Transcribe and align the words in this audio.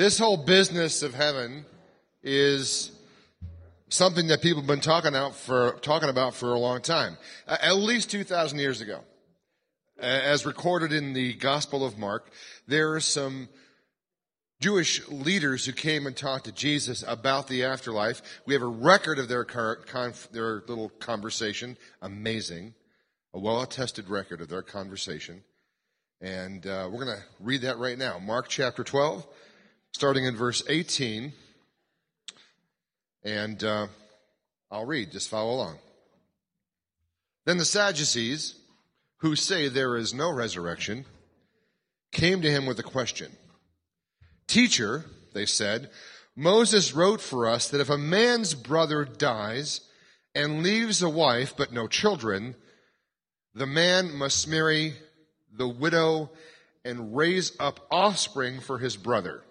This 0.00 0.18
whole 0.18 0.38
business 0.38 1.02
of 1.02 1.12
heaven 1.12 1.66
is 2.22 2.90
something 3.90 4.28
that 4.28 4.40
people 4.40 4.62
have 4.62 4.66
been 4.66 4.80
talking 4.80 5.10
about 5.10 5.34
for, 5.34 5.72
talking 5.82 6.08
about 6.08 6.34
for 6.34 6.54
a 6.54 6.58
long 6.58 6.80
time. 6.80 7.18
At 7.46 7.76
least 7.76 8.10
2,000 8.10 8.58
years 8.58 8.80
ago. 8.80 9.00
As 9.98 10.46
recorded 10.46 10.94
in 10.94 11.12
the 11.12 11.34
Gospel 11.34 11.84
of 11.84 11.98
Mark, 11.98 12.30
there 12.66 12.94
are 12.94 13.00
some 13.00 13.50
Jewish 14.58 15.06
leaders 15.08 15.66
who 15.66 15.72
came 15.72 16.06
and 16.06 16.16
talked 16.16 16.46
to 16.46 16.52
Jesus 16.52 17.04
about 17.06 17.46
the 17.48 17.64
afterlife. 17.64 18.22
We 18.46 18.54
have 18.54 18.62
a 18.62 18.68
record 18.68 19.18
of 19.18 19.28
their, 19.28 19.46
their 20.32 20.62
little 20.66 20.88
conversation. 20.98 21.76
Amazing. 22.00 22.72
A 23.34 23.38
well 23.38 23.60
attested 23.60 24.08
record 24.08 24.40
of 24.40 24.48
their 24.48 24.62
conversation. 24.62 25.42
And 26.22 26.66
uh, 26.66 26.88
we're 26.90 27.04
going 27.04 27.18
to 27.18 27.24
read 27.38 27.60
that 27.60 27.76
right 27.76 27.98
now. 27.98 28.18
Mark 28.18 28.48
chapter 28.48 28.82
12, 28.82 29.26
starting 29.92 30.24
in 30.24 30.36
verse 30.36 30.62
18. 30.68 31.32
And 33.22 33.62
uh, 33.62 33.86
I'll 34.70 34.86
read, 34.86 35.12
just 35.12 35.28
follow 35.28 35.54
along. 35.54 35.78
Then 37.44 37.58
the 37.58 37.64
Sadducees, 37.64 38.54
who 39.18 39.36
say 39.36 39.68
there 39.68 39.96
is 39.96 40.14
no 40.14 40.32
resurrection, 40.32 41.04
came 42.12 42.42
to 42.42 42.50
him 42.50 42.66
with 42.66 42.78
a 42.78 42.84
question. 42.84 43.32
Teacher, 44.46 45.04
they 45.34 45.46
said, 45.46 45.90
Moses 46.36 46.94
wrote 46.94 47.20
for 47.20 47.46
us 47.46 47.68
that 47.68 47.80
if 47.80 47.90
a 47.90 47.98
man's 47.98 48.54
brother 48.54 49.04
dies 49.04 49.80
and 50.34 50.62
leaves 50.62 51.02
a 51.02 51.08
wife 51.08 51.54
but 51.56 51.72
no 51.72 51.86
children, 51.86 52.54
the 53.54 53.66
man 53.66 54.14
must 54.14 54.48
marry 54.48 54.94
the 55.52 55.68
widow 55.68 56.30
and 56.84 57.16
raise 57.16 57.52
up 57.58 57.86
offspring 57.90 58.60
for 58.60 58.78
his 58.78 58.96
brother. 58.96 59.42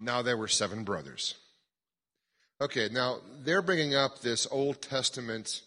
Now 0.00 0.22
there 0.22 0.36
were 0.36 0.48
seven 0.48 0.82
brothers. 0.82 1.34
Okay, 2.60 2.88
now 2.90 3.18
they're 3.42 3.62
bringing 3.62 3.94
up 3.94 4.20
this 4.20 4.46
Old 4.50 4.80
Testament 4.82 5.62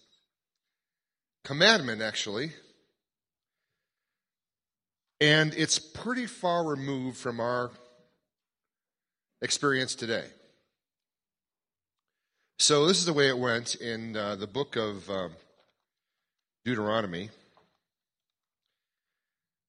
commandment, 1.44 2.02
actually. 2.02 2.52
And 5.22 5.54
it's 5.54 5.80
pretty 5.80 6.26
far 6.26 6.66
removed 6.66 7.18
from 7.18 7.40
our 7.40 7.72
experience 9.42 9.96
today. 9.96 10.26
So, 12.60 12.88
this 12.88 12.98
is 13.00 13.06
the 13.06 13.14
way 13.14 13.28
it 13.28 13.38
went 13.38 13.76
in 13.76 14.16
uh, 14.16 14.36
the 14.36 14.48
book 14.48 14.76
of 14.76 15.10
um, 15.10 15.32
Deuteronomy. 16.66 17.30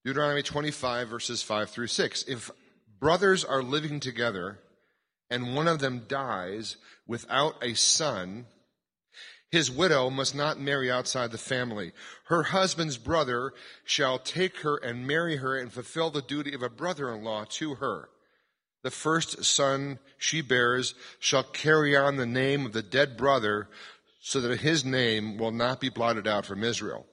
Deuteronomy 0.05 0.43
25, 0.43 1.09
verses 1.09 1.43
5 1.43 1.71
through 1.71 1.87
6. 1.87 2.25
If 2.25 2.51
brothers 3.05 3.45
are 3.45 3.63
living 3.63 4.01
together 4.01 4.59
and 5.29 5.55
one 5.55 5.69
of 5.69 5.79
them 5.79 6.07
dies 6.09 6.79
without 7.07 7.55
a 7.63 7.75
son, 7.75 8.47
his 9.51 9.71
widow 9.71 10.09
must 10.09 10.35
not 10.35 10.59
marry 10.59 10.91
outside 10.91 11.31
the 11.31 11.37
family. 11.37 11.93
Her 12.29 12.45
husband's 12.45 12.97
brother 12.97 13.53
shall 13.85 14.19
take 14.19 14.61
her 14.61 14.79
and 14.79 15.07
marry 15.07 15.37
her 15.37 15.55
and 15.55 15.71
fulfill 15.71 16.09
the 16.09 16.23
duty 16.23 16.55
of 16.55 16.63
a 16.63 16.71
brother 16.71 17.13
in 17.13 17.23
law 17.23 17.45
to 17.51 17.75
her. 17.75 18.09
The 18.83 18.91
first 18.91 19.45
son 19.45 19.99
she 20.17 20.41
bears 20.41 20.95
shall 21.19 21.43
carry 21.43 21.95
on 21.95 22.17
the 22.17 22.25
name 22.25 22.65
of 22.65 22.73
the 22.73 22.83
dead 22.83 23.19
brother 23.19 23.69
so 24.23 24.41
that 24.41 24.61
his 24.61 24.83
name 24.83 25.37
will 25.37 25.53
not 25.53 25.79
be 25.79 25.91
blotted 25.91 26.27
out 26.27 26.47
from 26.47 26.65
Israel. 26.65 27.05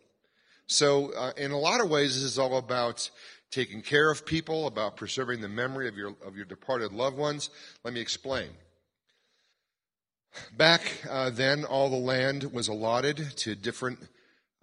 So, 0.68 1.12
uh, 1.12 1.34
in 1.36 1.52
a 1.52 1.60
lot 1.60 1.82
of 1.82 1.90
ways, 1.90 2.14
this 2.14 2.24
is 2.24 2.40
all 2.40 2.58
about 2.58 3.10
taking 3.52 3.82
care 3.82 4.10
of 4.10 4.26
people, 4.26 4.66
about 4.66 4.96
preserving 4.96 5.42
the 5.42 5.50
memory 5.50 5.88
of 5.88 5.98
your, 5.98 6.16
of 6.26 6.36
your 6.36 6.46
departed 6.46 6.94
loved 6.94 7.18
ones. 7.18 7.50
Let 7.84 7.94
me 7.94 8.00
explain. 8.00 8.50
Back 10.58 10.82
uh, 11.10 11.30
then, 11.30 11.66
all 11.66 11.90
the 11.90 11.98
land 11.98 12.54
was 12.54 12.70
allotted 12.70 13.18
to 13.38 13.56
different 13.56 14.00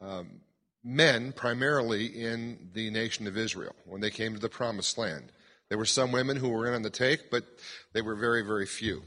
um, 0.00 0.41
men, 0.82 1.32
primarily 1.32 2.06
in 2.06 2.71
the 2.72 2.91
nation 2.91 3.26
of 3.26 3.37
Israel, 3.37 3.76
when 3.84 4.00
they 4.00 4.10
came 4.10 4.32
to 4.32 4.41
the 4.41 4.49
promised 4.49 4.97
land. 4.97 5.31
There 5.69 5.76
were 5.76 5.84
some 5.84 6.12
women 6.12 6.38
who 6.38 6.49
were 6.49 6.66
in 6.66 6.75
on 6.75 6.82
the 6.82 6.91
take, 6.91 7.31
but 7.31 7.44
they 7.93 8.00
were 8.00 8.15
very, 8.15 8.43
very 8.43 8.65
few. 8.65 9.03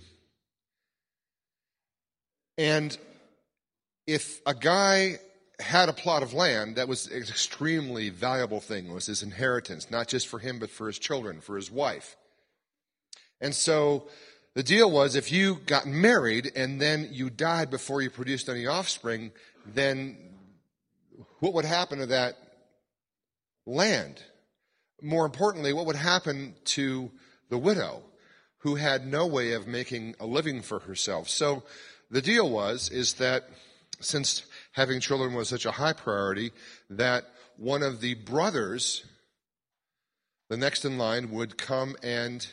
And 2.57 2.95
if 4.05 4.41
a 4.45 4.53
guy 4.53 5.17
had 5.61 5.89
a 5.89 5.93
plot 5.93 6.23
of 6.23 6.33
land 6.33 6.75
that 6.75 6.87
was 6.87 7.07
an 7.07 7.17
extremely 7.17 8.09
valuable 8.09 8.59
thing. 8.59 8.87
It 8.87 8.93
was 8.93 9.05
his 9.05 9.23
inheritance, 9.23 9.89
not 9.89 10.07
just 10.07 10.27
for 10.27 10.39
him, 10.39 10.59
but 10.59 10.69
for 10.69 10.87
his 10.87 10.99
children, 10.99 11.41
for 11.41 11.55
his 11.55 11.71
wife. 11.71 12.15
And 13.39 13.55
so 13.55 14.07
the 14.53 14.63
deal 14.63 14.89
was 14.89 15.15
if 15.15 15.31
you 15.31 15.55
got 15.65 15.85
married 15.85 16.51
and 16.55 16.81
then 16.81 17.09
you 17.11 17.29
died 17.29 17.69
before 17.69 18.01
you 18.01 18.09
produced 18.09 18.49
any 18.49 18.67
offspring, 18.67 19.31
then 19.65 20.17
what 21.39 21.53
would 21.53 21.65
happen 21.65 21.99
to 21.99 22.05
that 22.07 22.37
land? 23.65 24.21
More 25.01 25.25
importantly, 25.25 25.73
what 25.73 25.85
would 25.85 25.95
happen 25.95 26.55
to 26.65 27.11
the 27.49 27.57
widow 27.57 28.03
who 28.59 28.75
had 28.75 29.07
no 29.07 29.25
way 29.25 29.53
of 29.53 29.67
making 29.67 30.15
a 30.19 30.25
living 30.25 30.61
for 30.61 30.79
herself? 30.79 31.29
So 31.29 31.63
the 32.11 32.21
deal 32.21 32.49
was, 32.49 32.89
is 32.89 33.13
that 33.15 33.49
since 33.99 34.43
having 34.73 34.99
children 34.99 35.33
was 35.33 35.49
such 35.49 35.65
a 35.65 35.71
high 35.71 35.93
priority 35.93 36.51
that 36.89 37.25
one 37.57 37.83
of 37.83 38.01
the 38.01 38.15
brothers, 38.15 39.05
the 40.49 40.57
next 40.57 40.85
in 40.85 40.97
line, 40.97 41.31
would 41.31 41.57
come 41.57 41.95
and 42.01 42.47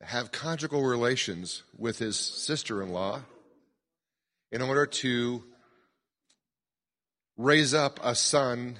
have 0.00 0.32
conjugal 0.32 0.82
relations 0.82 1.62
with 1.76 1.98
his 1.98 2.16
sister 2.18 2.82
in 2.82 2.90
law 2.90 3.20
in 4.52 4.62
order 4.62 4.86
to 4.86 5.42
raise 7.36 7.74
up 7.74 7.98
a 8.02 8.14
son 8.14 8.78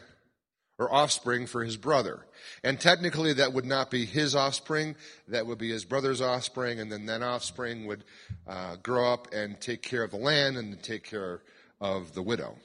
or 0.78 0.92
offspring 0.92 1.46
for 1.46 1.64
his 1.64 1.76
brother. 1.76 2.26
And 2.62 2.78
technically, 2.78 3.32
that 3.34 3.52
would 3.52 3.64
not 3.64 3.90
be 3.90 4.04
his 4.04 4.34
offspring, 4.34 4.96
that 5.28 5.46
would 5.46 5.58
be 5.58 5.70
his 5.70 5.84
brother's 5.84 6.20
offspring, 6.20 6.80
and 6.80 6.92
then 6.92 7.06
that 7.06 7.22
offspring 7.22 7.86
would 7.86 8.04
uh, 8.46 8.76
grow 8.82 9.12
up 9.12 9.32
and 9.32 9.60
take 9.60 9.82
care 9.82 10.04
of 10.04 10.10
the 10.10 10.16
land 10.16 10.56
and 10.56 10.82
take 10.82 11.04
care 11.04 11.42
of 11.80 12.12
the 12.14 12.22
widow. 12.22 12.56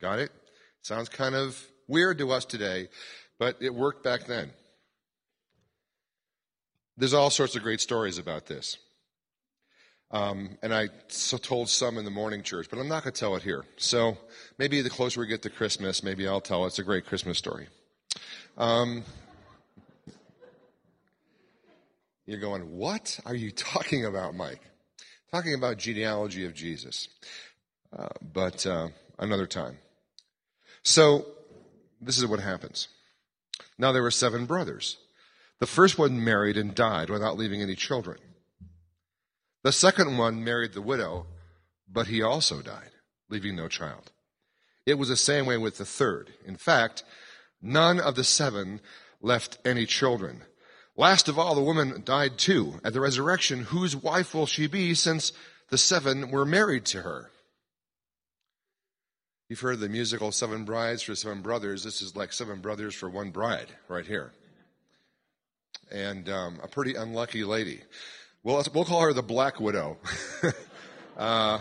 Got 0.00 0.18
it? 0.18 0.32
Sounds 0.82 1.08
kind 1.08 1.34
of 1.34 1.62
weird 1.88 2.18
to 2.18 2.30
us 2.32 2.44
today, 2.44 2.88
but 3.38 3.56
it 3.60 3.74
worked 3.74 4.02
back 4.02 4.26
then. 4.26 4.50
There's 6.96 7.14
all 7.14 7.30
sorts 7.30 7.56
of 7.56 7.62
great 7.62 7.80
stories 7.80 8.18
about 8.18 8.46
this. 8.46 8.76
Um, 10.12 10.58
and 10.62 10.74
I 10.74 10.88
told 11.08 11.70
some 11.70 11.96
in 11.96 12.04
the 12.04 12.10
morning 12.10 12.42
church, 12.42 12.68
but 12.68 12.78
I'm 12.78 12.88
not 12.88 13.02
going 13.02 13.14
to 13.14 13.18
tell 13.18 13.34
it 13.34 13.42
here. 13.42 13.64
So 13.78 14.18
maybe 14.58 14.82
the 14.82 14.90
closer 14.90 15.20
we 15.20 15.26
get 15.26 15.40
to 15.42 15.50
Christmas, 15.50 16.02
maybe 16.02 16.28
I'll 16.28 16.42
tell 16.42 16.64
it. 16.64 16.68
It's 16.68 16.78
a 16.78 16.84
great 16.84 17.06
Christmas 17.06 17.38
story. 17.38 17.68
Um, 18.58 19.04
you're 22.26 22.40
going, 22.40 22.76
what 22.76 23.18
are 23.24 23.34
you 23.34 23.50
talking 23.50 24.04
about, 24.04 24.34
Mike? 24.34 24.60
Talking 25.30 25.54
about 25.54 25.78
genealogy 25.78 26.44
of 26.44 26.52
Jesus. 26.52 27.08
Uh, 27.96 28.08
but 28.20 28.66
uh, 28.66 28.88
another 29.18 29.46
time. 29.46 29.78
So 30.82 31.24
this 32.02 32.18
is 32.18 32.26
what 32.26 32.40
happens. 32.40 32.88
Now 33.78 33.92
there 33.92 34.02
were 34.02 34.10
seven 34.10 34.44
brothers. 34.44 34.98
The 35.58 35.66
first 35.66 35.98
one 35.98 36.22
married 36.22 36.58
and 36.58 36.74
died 36.74 37.08
without 37.08 37.38
leaving 37.38 37.62
any 37.62 37.76
children. 37.76 38.18
The 39.62 39.72
second 39.72 40.18
one 40.18 40.42
married 40.42 40.72
the 40.72 40.82
widow, 40.82 41.26
but 41.88 42.08
he 42.08 42.22
also 42.22 42.62
died, 42.62 42.90
leaving 43.28 43.56
no 43.56 43.68
child. 43.68 44.10
It 44.86 44.98
was 44.98 45.08
the 45.08 45.16
same 45.16 45.46
way 45.46 45.56
with 45.56 45.78
the 45.78 45.84
third. 45.84 46.32
In 46.44 46.56
fact, 46.56 47.04
none 47.60 48.00
of 48.00 48.16
the 48.16 48.24
seven 48.24 48.80
left 49.20 49.58
any 49.64 49.86
children. 49.86 50.42
Last 50.96 51.28
of 51.28 51.38
all, 51.38 51.54
the 51.54 51.62
woman 51.62 52.02
died 52.04 52.38
too. 52.38 52.80
At 52.84 52.92
the 52.92 53.00
resurrection, 53.00 53.64
whose 53.64 53.94
wife 53.96 54.34
will 54.34 54.46
she 54.46 54.66
be 54.66 54.94
since 54.94 55.32
the 55.70 55.78
seven 55.78 56.30
were 56.30 56.44
married 56.44 56.84
to 56.86 57.02
her? 57.02 57.30
You've 59.48 59.60
heard 59.60 59.80
the 59.80 59.88
musical 59.88 60.32
Seven 60.32 60.64
Brides 60.64 61.02
for 61.02 61.14
Seven 61.14 61.42
Brothers. 61.42 61.84
This 61.84 62.00
is 62.00 62.16
like 62.16 62.32
Seven 62.32 62.60
Brothers 62.60 62.94
for 62.94 63.10
One 63.10 63.30
Bride 63.30 63.68
right 63.86 64.06
here. 64.06 64.32
And 65.90 66.28
um, 66.30 66.58
a 66.62 66.68
pretty 66.68 66.94
unlucky 66.94 67.44
lady. 67.44 67.82
Well, 68.44 68.64
we'll 68.74 68.84
call 68.84 69.02
her 69.02 69.12
the 69.12 69.22
Black 69.22 69.60
Widow. 69.60 69.98
uh, 71.16 71.60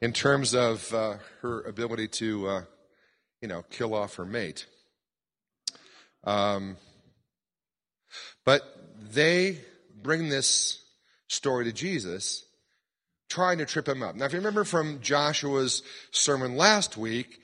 in 0.00 0.12
terms 0.12 0.52
of 0.52 0.92
uh, 0.92 1.18
her 1.40 1.62
ability 1.62 2.08
to, 2.08 2.48
uh, 2.48 2.62
you 3.40 3.46
know, 3.46 3.62
kill 3.70 3.94
off 3.94 4.16
her 4.16 4.24
mate. 4.24 4.66
Um, 6.24 6.78
but 8.44 8.62
they 9.12 9.60
bring 10.02 10.30
this 10.30 10.82
story 11.28 11.66
to 11.66 11.72
Jesus, 11.72 12.44
trying 13.30 13.58
to 13.58 13.64
trip 13.64 13.88
him 13.88 14.02
up. 14.02 14.16
Now, 14.16 14.24
if 14.24 14.32
you 14.32 14.38
remember 14.38 14.64
from 14.64 15.00
Joshua's 15.00 15.84
sermon 16.10 16.56
last 16.56 16.96
week, 16.96 17.38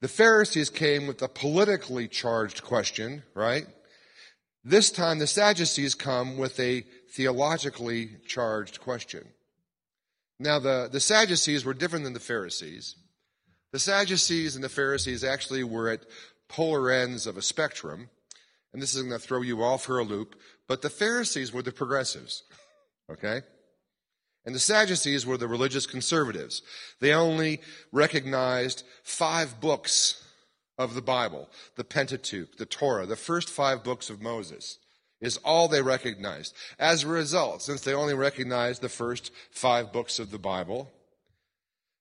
the 0.00 0.08
Pharisees 0.08 0.70
came 0.70 1.06
with 1.06 1.22
a 1.22 1.28
politically 1.28 2.08
charged 2.08 2.64
question, 2.64 3.22
right? 3.32 3.64
This 4.64 4.90
time 4.90 5.20
the 5.20 5.28
Sadducees 5.28 5.94
come 5.94 6.36
with 6.36 6.58
a 6.58 6.84
theologically 7.12 8.16
charged 8.26 8.80
question. 8.80 9.24
Now, 10.38 10.58
the, 10.58 10.88
the 10.90 11.00
Sadducees 11.00 11.64
were 11.64 11.74
different 11.74 12.04
than 12.04 12.14
the 12.14 12.20
Pharisees. 12.20 12.96
The 13.72 13.78
Sadducees 13.78 14.54
and 14.54 14.64
the 14.64 14.68
Pharisees 14.68 15.22
actually 15.22 15.62
were 15.62 15.90
at 15.90 16.06
polar 16.48 16.90
ends 16.90 17.26
of 17.26 17.36
a 17.36 17.42
spectrum, 17.42 18.08
and 18.72 18.82
this 18.82 18.94
is 18.94 19.02
going 19.02 19.12
to 19.12 19.18
throw 19.18 19.42
you 19.42 19.62
all 19.62 19.78
for 19.78 19.98
a 19.98 20.04
loop, 20.04 20.36
but 20.66 20.82
the 20.82 20.90
Pharisees 20.90 21.52
were 21.52 21.62
the 21.62 21.72
progressives, 21.72 22.44
okay? 23.10 23.42
And 24.44 24.54
the 24.54 24.60
Sadducees 24.60 25.24
were 25.24 25.36
the 25.36 25.48
religious 25.48 25.86
conservatives. 25.86 26.62
They 27.00 27.12
only 27.12 27.60
recognized 27.92 28.84
five 29.04 29.60
books 29.60 30.26
of 30.78 30.94
the 30.94 31.02
Bible 31.02 31.48
the 31.76 31.84
Pentateuch, 31.84 32.56
the 32.56 32.66
Torah, 32.66 33.06
the 33.06 33.16
first 33.16 33.50
five 33.50 33.84
books 33.84 34.10
of 34.10 34.22
Moses 34.22 34.78
is 35.22 35.38
all 35.38 35.68
they 35.68 35.80
recognized. 35.80 36.54
As 36.78 37.04
a 37.04 37.08
result, 37.08 37.62
since 37.62 37.80
they 37.80 37.94
only 37.94 38.12
recognized 38.12 38.82
the 38.82 38.90
first 38.90 39.32
five 39.50 39.92
books 39.92 40.18
of 40.18 40.30
the 40.30 40.38
Bible, 40.38 40.90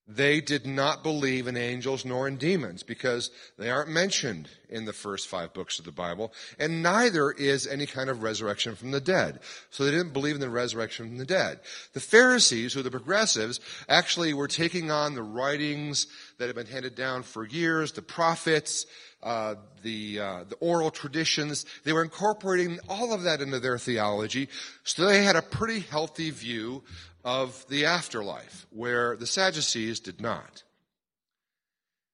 they 0.08 0.42
did 0.42 0.66
not 0.66 1.04
believe 1.04 1.48
in 1.48 1.56
angels 1.56 2.04
nor 2.04 2.28
in 2.28 2.36
demons 2.36 2.84
because 2.84 3.32
they 3.58 3.70
aren't 3.70 3.90
mentioned 3.90 4.50
in 4.68 4.86
the 4.86 4.94
first 4.94 5.28
five 5.28 5.54
books 5.54 5.80
of 5.80 5.86
the 5.86 5.92
Bible, 5.92 6.34
and 6.60 6.84
neither 6.84 7.32
is 7.32 7.68
any 7.68 7.86
kind 7.86 8.10
of 8.10 8.24
resurrection 8.24 8.76
from 8.76 8.92
the 8.92 9.00
dead. 9.00 9.40
So 9.70 9.86
they 9.86 9.92
didn't 9.92 10.14
believe 10.14 10.36
in 10.36 10.42
the 10.42 10.50
resurrection 10.50 11.08
from 11.08 11.18
the 11.18 11.26
dead. 11.26 11.60
The 11.94 12.00
Pharisees, 12.00 12.74
who 12.74 12.80
are 12.80 12.84
the 12.84 12.92
progressives, 12.92 13.60
actually 13.88 14.34
were 14.34 14.48
taking 14.48 14.92
on 14.92 15.14
the 15.14 15.24
writings 15.24 16.08
that 16.40 16.48
had 16.48 16.56
been 16.56 16.66
handed 16.66 16.96
down 16.96 17.24
for 17.24 17.46
years, 17.46 17.92
the 17.92 18.02
prophets, 18.02 18.86
uh, 19.24 19.56
the 19.84 20.20
uh, 20.20 20.44
the 20.50 20.56
oral 20.56 20.92
traditions. 20.92 21.66
They 21.84 21.94
were 21.94 22.04
incorporating 22.04 22.80
all 22.90 23.14
of 23.14 23.24
that 23.24 23.42
into 23.42 23.60
their 23.60 23.78
theology, 23.78 24.50
so 24.84 25.06
they 25.06 25.24
had 25.24 25.36
a 25.36 25.42
pretty 25.42 25.80
healthy 25.80 26.30
view 26.32 26.84
of 27.24 27.66
the 27.70 27.86
afterlife, 27.86 28.66
where 28.72 29.16
the 29.16 29.28
Sadducees 29.28 30.00
did 30.00 30.22
not. 30.22 30.64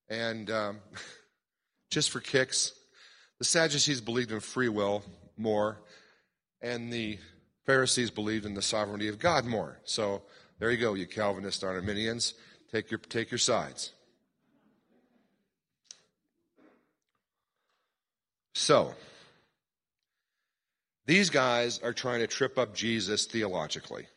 And 0.10 0.50
um, 0.52 0.80
just 1.90 2.10
for 2.10 2.20
kicks, 2.20 2.74
the 3.40 3.46
Sadducees 3.46 4.02
believed 4.02 4.32
in 4.32 4.40
free 4.40 4.70
will 4.70 5.04
more, 5.38 5.82
and 6.62 6.92
the 6.92 7.20
Pharisees 7.66 8.12
believed 8.12 8.46
in 8.46 8.54
the 8.54 8.62
sovereignty 8.62 9.08
of 9.08 9.20
God 9.20 9.46
more. 9.46 9.80
So 9.84 10.24
there 10.60 10.72
you 10.72 10.78
go, 10.78 10.94
you 10.94 11.06
Calvinists, 11.06 11.64
Arminians. 11.64 12.34
Take 12.72 12.92
your, 12.92 13.00
take 13.00 13.32
your 13.32 13.38
sides. 13.38 13.92
So, 18.58 18.96
these 21.06 21.30
guys 21.30 21.80
are 21.84 21.94
trying 21.94 22.22
to 22.22 22.28
trip 22.28 22.58
up 22.58 22.74
Jesus 22.74 23.28
theologically. 23.28 24.08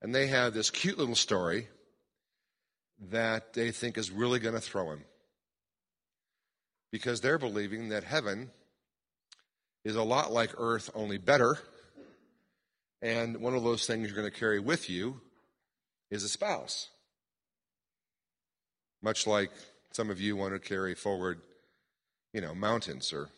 And 0.00 0.14
they 0.14 0.28
have 0.28 0.54
this 0.54 0.70
cute 0.70 0.96
little 0.96 1.14
story 1.14 1.68
that 3.10 3.52
they 3.52 3.70
think 3.70 3.98
is 3.98 4.10
really 4.10 4.38
going 4.38 4.54
to 4.54 4.62
throw 4.62 4.92
him. 4.92 5.04
Because 6.90 7.20
they're 7.20 7.38
believing 7.38 7.90
that 7.90 8.02
heaven 8.02 8.50
is 9.84 9.94
a 9.94 10.02
lot 10.02 10.32
like 10.32 10.52
earth, 10.56 10.90
only 10.94 11.18
better. 11.18 11.58
And 13.02 13.42
one 13.42 13.54
of 13.54 13.62
those 13.62 13.86
things 13.86 14.06
you're 14.06 14.16
going 14.16 14.32
to 14.32 14.36
carry 14.36 14.58
with 14.58 14.88
you 14.88 15.20
is 16.10 16.24
a 16.24 16.30
spouse. 16.30 16.88
Much 19.02 19.26
like 19.26 19.50
some 19.92 20.08
of 20.08 20.18
you 20.18 20.34
want 20.34 20.54
to 20.54 20.58
carry 20.58 20.94
forward 20.94 21.42
you 22.34 22.40
know, 22.40 22.54
mountains 22.54 23.12
or 23.12 23.30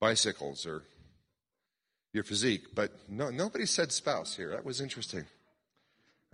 bicycles 0.00 0.66
or 0.66 0.82
your 2.12 2.24
physique. 2.24 2.74
But 2.74 2.90
no, 3.08 3.30
nobody 3.30 3.64
said 3.64 3.92
spouse 3.92 4.36
here. 4.36 4.50
That 4.50 4.64
was 4.64 4.80
interesting. 4.80 5.24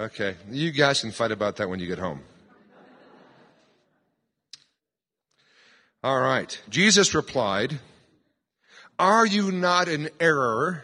Okay. 0.01 0.37
You 0.51 0.73
guys 0.73 1.03
can 1.03 1.13
fight 1.13 1.31
about 1.31 1.57
that 1.57 1.69
when 1.69 1.79
you 1.79 1.87
get 1.87 1.99
home. 1.99 2.23
All 6.03 6.19
right. 6.19 6.59
Jesus 6.71 7.15
replied, 7.15 7.79
Are 8.99 9.27
you 9.27 9.53
not 9.53 9.89
in 9.89 10.09
error? 10.19 10.83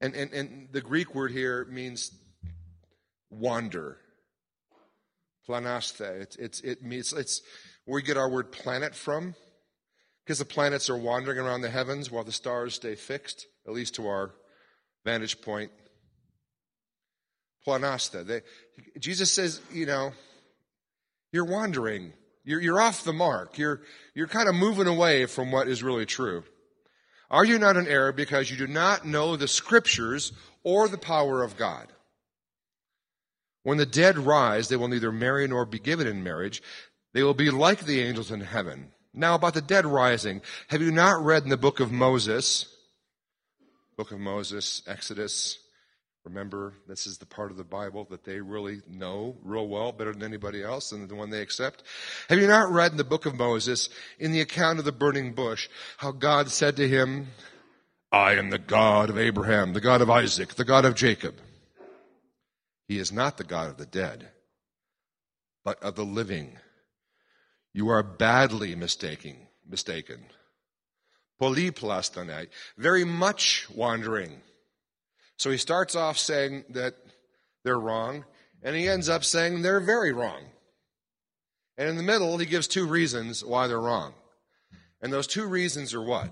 And, 0.00 0.14
and, 0.14 0.32
and 0.32 0.68
the 0.70 0.80
Greek 0.80 1.14
word 1.14 1.32
here 1.32 1.66
means 1.70 2.12
wander. 3.30 3.96
Planaste. 5.48 6.02
It's, 6.02 6.36
it's, 6.36 6.60
it 6.60 6.82
means, 6.82 7.12
it's, 7.12 7.40
where 7.86 7.94
we 7.94 8.02
get 8.02 8.18
our 8.18 8.28
word 8.28 8.52
planet 8.52 8.94
from, 8.94 9.34
because 10.24 10.38
the 10.38 10.44
planets 10.44 10.90
are 10.90 10.96
wandering 10.96 11.38
around 11.38 11.62
the 11.62 11.70
heavens 11.70 12.10
while 12.10 12.24
the 12.24 12.32
stars 12.32 12.74
stay 12.74 12.94
fixed, 12.94 13.46
at 13.66 13.72
least 13.72 13.94
to 13.94 14.06
our 14.06 14.32
vantage 15.04 15.40
point. 15.40 15.70
Planasta. 17.66 18.26
They, 18.26 18.42
Jesus 18.98 19.32
says, 19.32 19.60
you 19.72 19.86
know, 19.86 20.12
you're 21.32 21.44
wandering. 21.44 22.12
You're, 22.44 22.60
you're 22.60 22.80
off 22.80 23.02
the 23.02 23.12
mark. 23.12 23.58
You're, 23.58 23.82
you're 24.14 24.28
kind 24.28 24.48
of 24.48 24.54
moving 24.54 24.86
away 24.86 25.26
from 25.26 25.50
what 25.50 25.68
is 25.68 25.82
really 25.82 26.06
true. 26.06 26.44
Are 27.28 27.44
you 27.44 27.58
not 27.58 27.76
in 27.76 27.88
error 27.88 28.12
because 28.12 28.50
you 28.50 28.56
do 28.56 28.68
not 28.68 29.04
know 29.04 29.36
the 29.36 29.48
scriptures 29.48 30.32
or 30.62 30.86
the 30.88 30.98
power 30.98 31.42
of 31.42 31.56
God? 31.56 31.88
When 33.64 33.78
the 33.78 33.86
dead 33.86 34.16
rise, 34.16 34.68
they 34.68 34.76
will 34.76 34.86
neither 34.86 35.10
marry 35.10 35.48
nor 35.48 35.66
be 35.66 35.80
given 35.80 36.06
in 36.06 36.22
marriage. 36.22 36.62
They 37.16 37.22
will 37.22 37.32
be 37.32 37.50
like 37.50 37.86
the 37.86 38.02
angels 38.02 38.30
in 38.30 38.42
heaven. 38.42 38.92
Now 39.14 39.36
about 39.36 39.54
the 39.54 39.62
dead 39.62 39.86
rising. 39.86 40.42
Have 40.68 40.82
you 40.82 40.92
not 40.92 41.24
read 41.24 41.44
in 41.44 41.48
the 41.48 41.56
book 41.56 41.80
of 41.80 41.90
Moses? 41.90 42.66
Book 43.96 44.12
of 44.12 44.20
Moses, 44.20 44.82
Exodus. 44.86 45.58
Remember, 46.26 46.74
this 46.86 47.06
is 47.06 47.16
the 47.16 47.24
part 47.24 47.50
of 47.50 47.56
the 47.56 47.64
Bible 47.64 48.06
that 48.10 48.24
they 48.24 48.38
really 48.38 48.82
know 48.86 49.34
real 49.42 49.66
well, 49.66 49.92
better 49.92 50.12
than 50.12 50.24
anybody 50.24 50.62
else, 50.62 50.92
and 50.92 51.08
the 51.08 51.14
one 51.14 51.30
they 51.30 51.40
accept. 51.40 51.84
Have 52.28 52.38
you 52.38 52.46
not 52.46 52.70
read 52.70 52.90
in 52.90 52.98
the 52.98 53.02
book 53.02 53.24
of 53.24 53.34
Moses, 53.34 53.88
in 54.18 54.32
the 54.32 54.42
account 54.42 54.78
of 54.78 54.84
the 54.84 54.92
burning 54.92 55.32
bush, 55.32 55.70
how 55.96 56.12
God 56.12 56.50
said 56.50 56.76
to 56.76 56.86
him, 56.86 57.28
I 58.12 58.32
am 58.32 58.50
the 58.50 58.58
God 58.58 59.08
of 59.08 59.16
Abraham, 59.16 59.72
the 59.72 59.80
God 59.80 60.02
of 60.02 60.10
Isaac, 60.10 60.56
the 60.56 60.66
God 60.66 60.84
of 60.84 60.94
Jacob. 60.94 61.36
He 62.88 62.98
is 62.98 63.10
not 63.10 63.38
the 63.38 63.44
God 63.44 63.70
of 63.70 63.78
the 63.78 63.86
dead, 63.86 64.28
but 65.64 65.82
of 65.82 65.94
the 65.94 66.04
living. 66.04 66.58
You 67.76 67.90
are 67.90 68.02
badly 68.02 68.74
mistaking, 68.74 69.36
mistaken. 69.68 70.24
Polyplastanai, 71.38 72.48
very 72.78 73.04
much 73.04 73.68
wandering. 73.68 74.40
So 75.36 75.50
he 75.50 75.58
starts 75.58 75.94
off 75.94 76.16
saying 76.16 76.64
that 76.70 76.94
they're 77.64 77.78
wrong, 77.78 78.24
and 78.62 78.74
he 78.74 78.88
ends 78.88 79.10
up 79.10 79.24
saying 79.24 79.60
they're 79.60 79.80
very 79.80 80.14
wrong. 80.14 80.40
And 81.76 81.90
in 81.90 81.96
the 81.98 82.02
middle, 82.02 82.38
he 82.38 82.46
gives 82.46 82.66
two 82.66 82.86
reasons 82.86 83.44
why 83.44 83.66
they're 83.66 83.78
wrong. 83.78 84.14
And 85.02 85.12
those 85.12 85.26
two 85.26 85.44
reasons 85.44 85.92
are 85.92 86.02
what? 86.02 86.30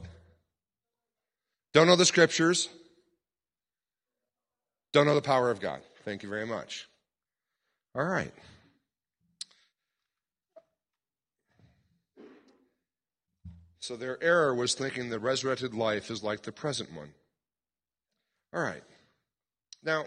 Don't 1.74 1.86
know 1.86 1.96
the 1.96 2.06
scriptures, 2.06 2.70
don't 4.94 5.04
know 5.04 5.14
the 5.14 5.20
power 5.20 5.50
of 5.50 5.60
God. 5.60 5.82
Thank 6.06 6.22
you 6.22 6.30
very 6.30 6.46
much. 6.46 6.88
All 7.94 8.02
right. 8.02 8.32
So 13.84 13.96
their 13.96 14.16
error 14.24 14.54
was 14.54 14.72
thinking 14.72 15.10
the 15.10 15.18
resurrected 15.18 15.74
life 15.74 16.10
is 16.10 16.22
like 16.22 16.40
the 16.40 16.52
present 16.52 16.90
one. 16.94 17.12
All 18.54 18.62
right. 18.62 18.82
Now, 19.82 20.06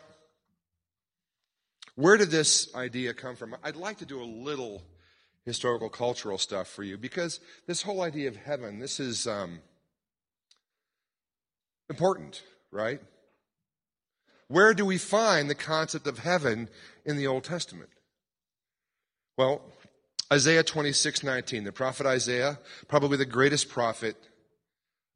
where 1.94 2.18
did 2.18 2.32
this 2.32 2.74
idea 2.74 3.14
come 3.14 3.36
from? 3.36 3.56
I'd 3.64 3.76
like 3.76 4.00
to 4.00 4.06
do 4.08 4.20
a 4.20 4.26
little 4.26 4.82
historical 5.46 5.90
cultural 5.90 6.40
stuff 6.40 6.68
for 6.68 6.82
you 6.82 6.98
because 6.98 7.40
this 7.68 7.84
whole 7.84 8.02
idea 8.02 8.28
of 8.30 8.36
heaven, 8.36 8.80
this 8.80 9.00
is 9.00 9.28
um, 9.28 9.60
important, 11.88 12.42
right? 12.72 13.00
Where 14.48 14.74
do 14.74 14.86
we 14.86 14.98
find 14.98 15.52
the 15.52 15.56
concept 15.56 16.08
of 16.08 16.18
heaven 16.18 16.68
in 17.06 17.16
the 17.16 17.28
Old 17.28 17.44
Testament? 17.44 17.92
Well, 19.38 19.62
Isaiah 20.32 20.64
26, 20.64 21.24
19. 21.24 21.64
The 21.64 21.72
prophet 21.72 22.06
Isaiah, 22.06 22.60
probably 22.88 23.18
the 23.18 23.26
greatest 23.26 23.70
prophet 23.70 24.16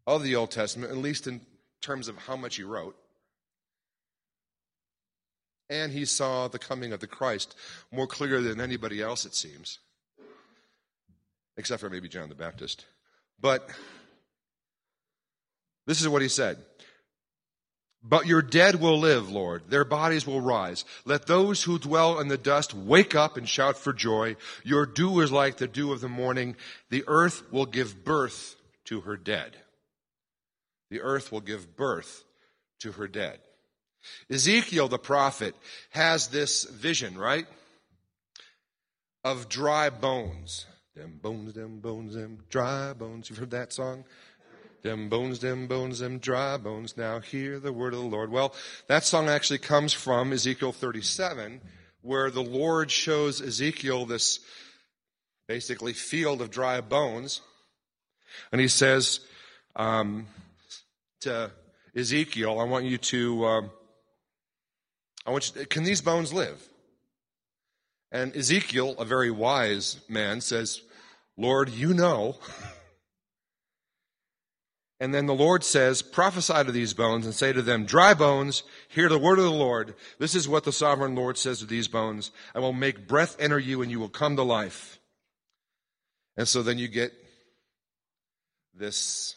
of 0.07 0.23
the 0.23 0.35
Old 0.35 0.51
Testament, 0.51 0.91
at 0.91 0.97
least 0.97 1.27
in 1.27 1.41
terms 1.81 2.07
of 2.07 2.17
how 2.17 2.35
much 2.35 2.55
he 2.55 2.63
wrote. 2.63 2.95
And 5.69 5.91
he 5.91 6.05
saw 6.05 6.47
the 6.47 6.59
coming 6.59 6.91
of 6.91 6.99
the 6.99 7.07
Christ 7.07 7.55
more 7.91 8.07
clearly 8.07 8.49
than 8.49 8.61
anybody 8.61 9.01
else, 9.01 9.25
it 9.25 9.33
seems, 9.33 9.79
except 11.55 11.79
for 11.79 11.89
maybe 11.89 12.09
John 12.09 12.29
the 12.29 12.35
Baptist. 12.35 12.85
But 13.39 13.69
this 15.87 16.01
is 16.01 16.09
what 16.09 16.21
he 16.21 16.27
said 16.27 16.57
but 18.03 18.25
your 18.25 18.41
dead 18.41 18.81
will 18.81 18.99
live, 18.99 19.29
Lord. 19.31 19.63
Their 19.69 19.85
bodies 19.85 20.25
will 20.25 20.41
rise. 20.41 20.85
Let 21.05 21.27
those 21.27 21.63
who 21.63 21.77
dwell 21.77 22.19
in 22.19 22.29
the 22.29 22.37
dust 22.37 22.73
wake 22.73 23.13
up 23.13 23.37
and 23.37 23.47
shout 23.47 23.77
for 23.77 23.93
joy. 23.93 24.35
Your 24.63 24.85
dew 24.85 25.19
is 25.19 25.31
like 25.31 25.57
the 25.57 25.67
dew 25.67 25.91
of 25.93 26.01
the 26.01 26.09
morning. 26.09 26.55
The 26.89 27.03
earth 27.07 27.43
will 27.51 27.67
give 27.67 28.03
birth 28.03 28.55
to 28.85 29.01
her 29.01 29.17
dead. 29.17 29.55
the 30.89 31.01
earth 31.01 31.31
will 31.31 31.41
give 31.41 31.75
birth 31.77 32.25
to 32.79 32.91
her 32.93 33.07
dead. 33.07 33.39
Ezekiel 34.29 34.87
the 34.87 34.99
prophet 34.99 35.55
has 35.91 36.27
this 36.27 36.65
vision, 36.65 37.17
right? 37.17 37.45
Of 39.23 39.47
dry 39.47 39.89
bones. 39.89 40.65
Them 40.95 41.19
bones, 41.21 41.53
them 41.53 41.79
bones, 41.79 42.15
them 42.15 42.39
dry 42.49 42.93
bones. 42.93 43.29
You've 43.29 43.39
heard 43.39 43.51
that 43.51 43.71
song? 43.71 44.03
Them 44.83 45.09
bones, 45.09 45.39
them 45.39 45.67
bones, 45.67 45.99
them 45.99 46.17
dry 46.17 46.57
bones. 46.57 46.97
Now 46.97 47.19
hear 47.19 47.59
the 47.59 47.71
word 47.71 47.93
of 47.93 47.99
the 47.99 48.05
Lord. 48.05 48.31
Well, 48.31 48.55
that 48.87 49.03
song 49.03 49.29
actually 49.29 49.59
comes 49.59 49.93
from 49.93 50.33
Ezekiel 50.33 50.71
37, 50.71 51.61
where 52.01 52.31
the 52.31 52.41
Lord 52.41 52.89
shows 52.89 53.41
Ezekiel 53.41 54.05
this 54.05 54.39
basically 55.47 55.93
field 55.93 56.41
of 56.41 56.49
dry 56.49 56.81
bones. 56.81 57.41
And 58.51 58.59
he 58.59 58.67
says 58.67 59.19
um, 59.75 60.25
to 61.21 61.51
Ezekiel, 61.95 62.59
I 62.59 62.63
want 62.63 62.85
you 62.85 62.97
to, 62.97 63.45
uh, 63.45 63.61
I 65.27 65.31
want 65.31 65.51
you, 65.53 65.61
to, 65.61 65.67
can 65.67 65.83
these 65.83 66.01
bones 66.01 66.33
live? 66.33 66.59
And 68.11 68.35
Ezekiel, 68.35 68.95
a 68.97 69.05
very 69.05 69.29
wise 69.29 69.99
man, 70.09 70.41
says, 70.41 70.81
Lord, 71.37 71.69
you 71.69 71.93
know. 71.93 72.37
And 75.01 75.15
then 75.15 75.25
the 75.25 75.33
Lord 75.33 75.63
says, 75.63 76.03
prophesy 76.03 76.63
to 76.63 76.71
these 76.71 76.93
bones 76.93 77.25
and 77.25 77.33
say 77.33 77.51
to 77.51 77.63
them, 77.63 77.85
dry 77.85 78.13
bones, 78.13 78.61
hear 78.87 79.09
the 79.09 79.17
word 79.17 79.39
of 79.39 79.45
the 79.45 79.49
Lord. 79.49 79.95
This 80.19 80.35
is 80.35 80.47
what 80.47 80.63
the 80.63 80.71
sovereign 80.71 81.15
Lord 81.15 81.39
says 81.39 81.57
to 81.57 81.65
these 81.65 81.87
bones. 81.87 82.29
I 82.53 82.59
will 82.59 82.71
make 82.71 83.07
breath 83.07 83.35
enter 83.39 83.57
you 83.57 83.81
and 83.81 83.89
you 83.89 83.99
will 83.99 84.09
come 84.09 84.35
to 84.35 84.43
life. 84.43 84.99
And 86.37 86.47
so 86.47 86.61
then 86.61 86.77
you 86.77 86.87
get 86.87 87.13
this 88.75 89.35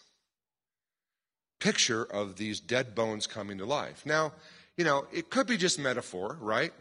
picture 1.60 2.04
of 2.04 2.36
these 2.36 2.60
dead 2.60 2.94
bones 2.94 3.26
coming 3.26 3.56
to 3.56 3.64
life. 3.64 4.04
Now, 4.04 4.34
you 4.76 4.84
know, 4.84 5.06
it 5.14 5.30
could 5.30 5.46
be 5.46 5.56
just 5.56 5.78
metaphor, 5.78 6.36
right? 6.42 6.74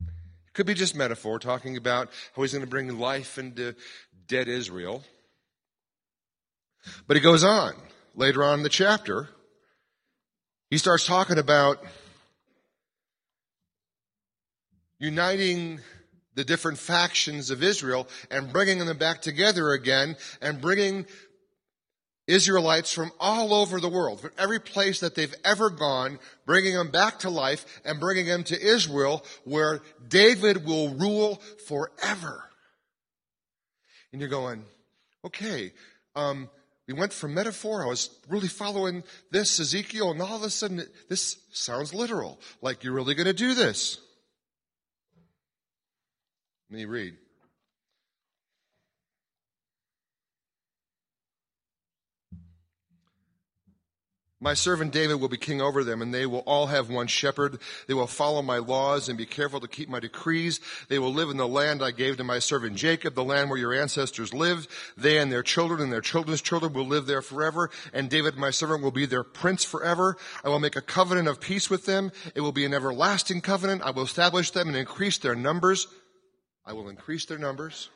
It 0.00 0.54
could 0.54 0.66
be 0.66 0.74
just 0.74 0.94
metaphor, 0.94 1.40
talking 1.40 1.76
about 1.76 2.10
how 2.36 2.42
he's 2.42 2.52
going 2.52 2.64
to 2.64 2.70
bring 2.70 2.96
life 3.00 3.38
into 3.38 3.74
dead 4.28 4.46
Israel. 4.46 5.02
But 7.06 7.16
he 7.16 7.22
goes 7.22 7.44
on 7.44 7.74
later 8.14 8.42
on 8.44 8.58
in 8.58 8.62
the 8.62 8.68
chapter. 8.68 9.28
He 10.70 10.78
starts 10.78 11.06
talking 11.06 11.38
about 11.38 11.82
uniting 14.98 15.80
the 16.34 16.44
different 16.44 16.78
factions 16.78 17.50
of 17.50 17.62
Israel 17.62 18.06
and 18.30 18.52
bringing 18.52 18.78
them 18.78 18.98
back 18.98 19.22
together 19.22 19.70
again 19.72 20.16
and 20.40 20.60
bringing 20.60 21.06
Israelites 22.28 22.92
from 22.92 23.10
all 23.18 23.54
over 23.54 23.80
the 23.80 23.88
world, 23.88 24.20
from 24.20 24.32
every 24.38 24.60
place 24.60 25.00
that 25.00 25.14
they've 25.14 25.34
ever 25.44 25.70
gone, 25.70 26.18
bringing 26.44 26.74
them 26.74 26.90
back 26.90 27.20
to 27.20 27.30
life 27.30 27.80
and 27.84 27.98
bringing 27.98 28.26
them 28.26 28.44
to 28.44 28.60
Israel 28.60 29.24
where 29.44 29.80
David 30.06 30.66
will 30.66 30.90
rule 30.90 31.36
forever. 31.66 32.44
And 34.12 34.20
you're 34.20 34.30
going, 34.30 34.62
okay, 35.24 35.72
um, 36.14 36.50
we 36.88 36.94
went 36.94 37.12
from 37.12 37.34
metaphor. 37.34 37.84
I 37.84 37.86
was 37.86 38.08
really 38.28 38.48
following 38.48 39.04
this 39.30 39.60
Ezekiel, 39.60 40.10
and 40.10 40.22
all 40.22 40.36
of 40.36 40.42
a 40.42 40.48
sudden, 40.48 40.82
this 41.10 41.36
sounds 41.52 41.92
literal. 41.92 42.40
Like 42.62 42.82
you're 42.82 42.94
really 42.94 43.14
going 43.14 43.26
to 43.26 43.34
do 43.34 43.54
this. 43.54 44.00
Let 46.70 46.78
me 46.78 46.84
read. 46.86 47.14
My 54.40 54.54
servant 54.54 54.92
David 54.92 55.16
will 55.16 55.28
be 55.28 55.36
king 55.36 55.60
over 55.60 55.82
them, 55.82 56.00
and 56.00 56.14
they 56.14 56.24
will 56.24 56.44
all 56.46 56.68
have 56.68 56.88
one 56.88 57.08
shepherd. 57.08 57.58
They 57.88 57.94
will 57.94 58.06
follow 58.06 58.40
my 58.40 58.58
laws 58.58 59.08
and 59.08 59.18
be 59.18 59.26
careful 59.26 59.58
to 59.58 59.66
keep 59.66 59.88
my 59.88 59.98
decrees. 59.98 60.60
They 60.88 61.00
will 61.00 61.12
live 61.12 61.30
in 61.30 61.36
the 61.38 61.48
land 61.48 61.82
I 61.82 61.90
gave 61.90 62.18
to 62.18 62.24
my 62.24 62.38
servant 62.38 62.76
Jacob, 62.76 63.16
the 63.16 63.24
land 63.24 63.50
where 63.50 63.58
your 63.58 63.74
ancestors 63.74 64.32
lived. 64.32 64.68
They 64.96 65.18
and 65.18 65.32
their 65.32 65.42
children 65.42 65.80
and 65.80 65.92
their 65.92 66.00
children's 66.00 66.40
children 66.40 66.72
will 66.72 66.86
live 66.86 67.06
there 67.06 67.20
forever, 67.20 67.70
and 67.92 68.08
David, 68.08 68.36
my 68.36 68.50
servant, 68.50 68.84
will 68.84 68.92
be 68.92 69.06
their 69.06 69.24
prince 69.24 69.64
forever. 69.64 70.16
I 70.44 70.50
will 70.50 70.60
make 70.60 70.76
a 70.76 70.82
covenant 70.82 71.26
of 71.26 71.40
peace 71.40 71.68
with 71.68 71.84
them. 71.84 72.12
It 72.36 72.40
will 72.40 72.52
be 72.52 72.64
an 72.64 72.74
everlasting 72.74 73.40
covenant. 73.40 73.82
I 73.82 73.90
will 73.90 74.04
establish 74.04 74.52
them 74.52 74.68
and 74.68 74.76
increase 74.76 75.18
their 75.18 75.34
numbers. 75.34 75.88
I 76.64 76.74
will 76.74 76.88
increase 76.88 77.24
their 77.24 77.38
numbers. 77.38 77.90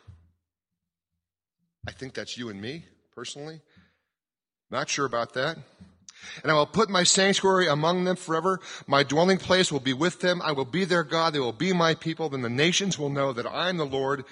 I 1.87 1.93
think 1.93 2.15
that's 2.15 2.37
you 2.37 2.49
and 2.49 2.61
me, 2.61 2.85
personally. 3.15 3.61
Not 4.73 4.89
sure 4.89 5.07
about 5.07 5.35
that. 5.35 5.59
And 6.43 6.51
I 6.51 6.55
will 6.55 6.67
put 6.67 6.91
my 6.91 7.05
sanctuary 7.05 7.69
among 7.69 8.05
them 8.05 8.17
forever. 8.17 8.61
My 8.87 9.03
dwelling 9.03 9.39
place 9.39 9.71
will 9.71 9.81
be 9.81 9.93
with 9.93 10.21
them. 10.21 10.41
I 10.43 10.53
will 10.53 10.65
be 10.65 10.85
their 10.85 11.05
God. 11.05 11.33
They 11.33 11.41
will 11.41 11.53
be 11.53 11.73
my 11.73 11.95
people. 11.95 12.29
Then 12.29 12.43
the 12.43 12.51
nations 12.51 12.99
will 12.99 13.11
know 13.11 13.33
that 13.33 13.47
I 13.47 13.69
am 13.69 13.77
the 13.77 13.85
Lord, 13.85 14.25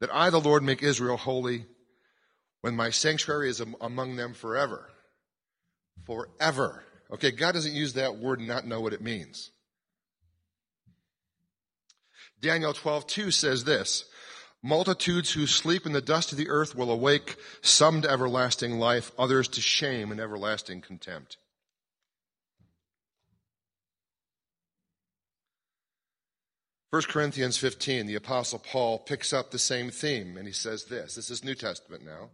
that 0.00 0.14
I, 0.14 0.30
the 0.30 0.40
Lord, 0.40 0.62
make 0.62 0.82
Israel 0.82 1.16
holy 1.16 1.66
when 2.60 2.76
my 2.76 2.90
sanctuary 2.90 3.50
is 3.50 3.62
among 3.80 4.16
them 4.16 4.34
forever. 4.34 4.88
Forever. 6.06 6.84
Okay, 7.12 7.30
God 7.30 7.52
doesn't 7.52 7.74
use 7.74 7.94
that 7.94 8.16
word 8.16 8.38
and 8.38 8.48
not 8.48 8.66
know 8.66 8.80
what 8.80 8.94
it 8.94 9.02
means. 9.02 9.50
Daniel 12.40 12.72
12, 12.72 13.06
2 13.06 13.30
says 13.30 13.64
this, 13.64 14.04
Multitudes 14.62 15.32
who 15.32 15.46
sleep 15.48 15.86
in 15.86 15.92
the 15.92 16.00
dust 16.00 16.30
of 16.30 16.38
the 16.38 16.48
earth 16.48 16.76
will 16.76 16.90
awake, 16.90 17.36
some 17.62 18.02
to 18.02 18.10
everlasting 18.10 18.78
life, 18.78 19.10
others 19.18 19.48
to 19.48 19.60
shame 19.60 20.12
and 20.12 20.20
everlasting 20.20 20.80
contempt. 20.80 21.36
First 26.92 27.08
Corinthians 27.08 27.56
15, 27.56 28.06
the 28.06 28.14
apostle 28.14 28.60
Paul 28.60 28.98
picks 28.98 29.32
up 29.32 29.50
the 29.50 29.58
same 29.58 29.90
theme 29.90 30.36
and 30.36 30.46
he 30.46 30.52
says 30.52 30.84
this. 30.84 31.16
This 31.16 31.30
is 31.30 31.42
New 31.42 31.54
Testament 31.54 32.04
now. 32.04 32.30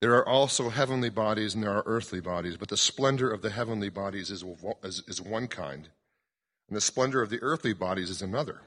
There 0.00 0.14
are 0.16 0.28
also 0.28 0.68
heavenly 0.68 1.10
bodies 1.10 1.54
and 1.54 1.62
there 1.62 1.70
are 1.70 1.84
earthly 1.86 2.20
bodies, 2.20 2.56
but 2.56 2.68
the 2.68 2.76
splendor 2.76 3.30
of 3.30 3.40
the 3.40 3.50
heavenly 3.50 3.88
bodies 3.88 4.30
is, 4.30 4.44
is, 4.82 5.02
is 5.06 5.20
one 5.20 5.46
kind 5.46 5.88
and 6.70 6.76
the 6.76 6.80
splendor 6.80 7.20
of 7.20 7.28
the 7.28 7.42
earthly 7.42 7.74
bodies 7.74 8.08
is 8.08 8.22
another. 8.22 8.62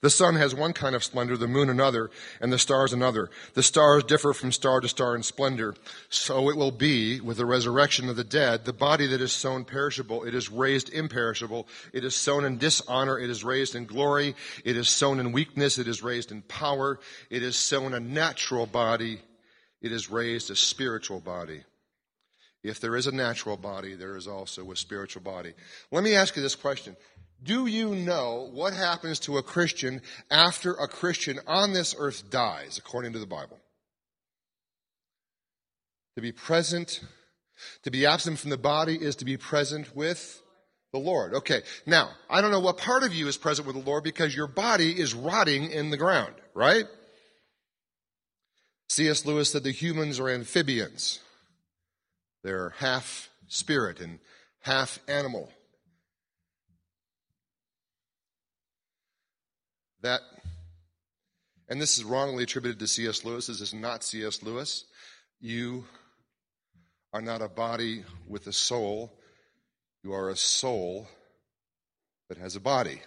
The 0.00 0.08
sun 0.08 0.36
has 0.36 0.54
one 0.54 0.72
kind 0.72 0.94
of 0.94 1.04
splendor, 1.04 1.36
the 1.36 1.46
moon 1.46 1.68
another, 1.68 2.10
and 2.40 2.50
the 2.50 2.58
stars 2.58 2.94
another. 2.94 3.30
The 3.52 3.62
stars 3.62 4.04
differ 4.04 4.32
from 4.32 4.50
star 4.50 4.80
to 4.80 4.88
star 4.88 5.14
in 5.14 5.22
splendor. 5.22 5.74
So 6.08 6.48
it 6.48 6.56
will 6.56 6.70
be 6.70 7.20
with 7.20 7.36
the 7.36 7.44
resurrection 7.44 8.08
of 8.08 8.16
the 8.16 8.24
dead. 8.24 8.64
The 8.64 8.72
body 8.72 9.06
that 9.08 9.20
is 9.20 9.32
sown 9.32 9.66
perishable, 9.66 10.24
it 10.24 10.34
is 10.34 10.50
raised 10.50 10.88
imperishable. 10.90 11.68
It 11.92 12.02
is 12.02 12.14
sown 12.14 12.46
in 12.46 12.56
dishonor, 12.56 13.18
it 13.18 13.28
is 13.28 13.44
raised 13.44 13.74
in 13.74 13.84
glory. 13.84 14.34
It 14.64 14.76
is 14.76 14.88
sown 14.88 15.20
in 15.20 15.32
weakness, 15.32 15.78
it 15.78 15.88
is 15.88 16.02
raised 16.02 16.32
in 16.32 16.40
power. 16.42 16.98
It 17.28 17.42
is 17.42 17.56
sown 17.56 17.92
a 17.92 18.00
natural 18.00 18.66
body, 18.66 19.20
it 19.82 19.92
is 19.92 20.10
raised 20.10 20.50
a 20.50 20.56
spiritual 20.56 21.20
body. 21.20 21.64
If 22.64 22.80
there 22.80 22.96
is 22.96 23.06
a 23.06 23.12
natural 23.12 23.58
body, 23.58 23.94
there 23.94 24.16
is 24.16 24.26
also 24.26 24.72
a 24.72 24.76
spiritual 24.76 25.22
body. 25.22 25.52
Let 25.92 26.02
me 26.02 26.14
ask 26.14 26.34
you 26.34 26.42
this 26.42 26.56
question. 26.56 26.96
Do 27.42 27.66
you 27.66 27.94
know 27.94 28.48
what 28.52 28.72
happens 28.72 29.20
to 29.20 29.36
a 29.36 29.42
Christian 29.42 30.00
after 30.30 30.72
a 30.72 30.88
Christian 30.88 31.38
on 31.46 31.74
this 31.74 31.94
earth 31.98 32.30
dies, 32.30 32.78
according 32.78 33.12
to 33.12 33.18
the 33.18 33.26
Bible? 33.26 33.58
To 36.16 36.22
be 36.22 36.32
present, 36.32 37.00
to 37.82 37.90
be 37.90 38.06
absent 38.06 38.38
from 38.38 38.48
the 38.48 38.56
body 38.56 38.96
is 38.96 39.16
to 39.16 39.26
be 39.26 39.36
present 39.36 39.94
with 39.94 40.40
the 40.92 40.98
Lord. 40.98 41.34
Okay, 41.34 41.60
now, 41.84 42.12
I 42.30 42.40
don't 42.40 42.50
know 42.50 42.60
what 42.60 42.78
part 42.78 43.02
of 43.02 43.12
you 43.12 43.28
is 43.28 43.36
present 43.36 43.66
with 43.66 43.76
the 43.76 43.82
Lord 43.82 44.04
because 44.04 44.34
your 44.34 44.46
body 44.46 44.98
is 44.98 45.12
rotting 45.12 45.70
in 45.70 45.90
the 45.90 45.98
ground, 45.98 46.34
right? 46.54 46.86
C.S. 48.88 49.26
Lewis 49.26 49.52
said 49.52 49.64
the 49.64 49.70
humans 49.70 50.18
are 50.18 50.30
amphibians. 50.30 51.20
They're 52.44 52.74
half 52.76 53.30
spirit 53.48 54.00
and 54.00 54.20
half 54.60 55.00
animal. 55.08 55.50
That, 60.02 60.20
and 61.68 61.80
this 61.80 61.96
is 61.96 62.04
wrongly 62.04 62.44
attributed 62.44 62.78
to 62.80 62.86
C.S. 62.86 63.24
Lewis. 63.24 63.46
This 63.46 63.62
is 63.62 63.72
not 63.72 64.04
C.S. 64.04 64.42
Lewis. 64.42 64.84
You 65.40 65.86
are 67.14 67.22
not 67.22 67.40
a 67.40 67.48
body 67.48 68.04
with 68.28 68.46
a 68.46 68.52
soul. 68.52 69.10
You 70.02 70.12
are 70.12 70.28
a 70.28 70.36
soul 70.36 71.08
that 72.28 72.36
has 72.36 72.56
a 72.56 72.60
body. 72.60 73.00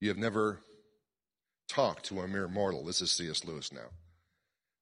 You 0.00 0.08
have 0.08 0.18
never 0.18 0.60
talked 1.68 2.06
to 2.06 2.20
a 2.20 2.28
mere 2.28 2.48
mortal. 2.48 2.86
This 2.86 3.02
is 3.02 3.12
C.S. 3.12 3.44
Lewis 3.44 3.70
now. 3.72 3.90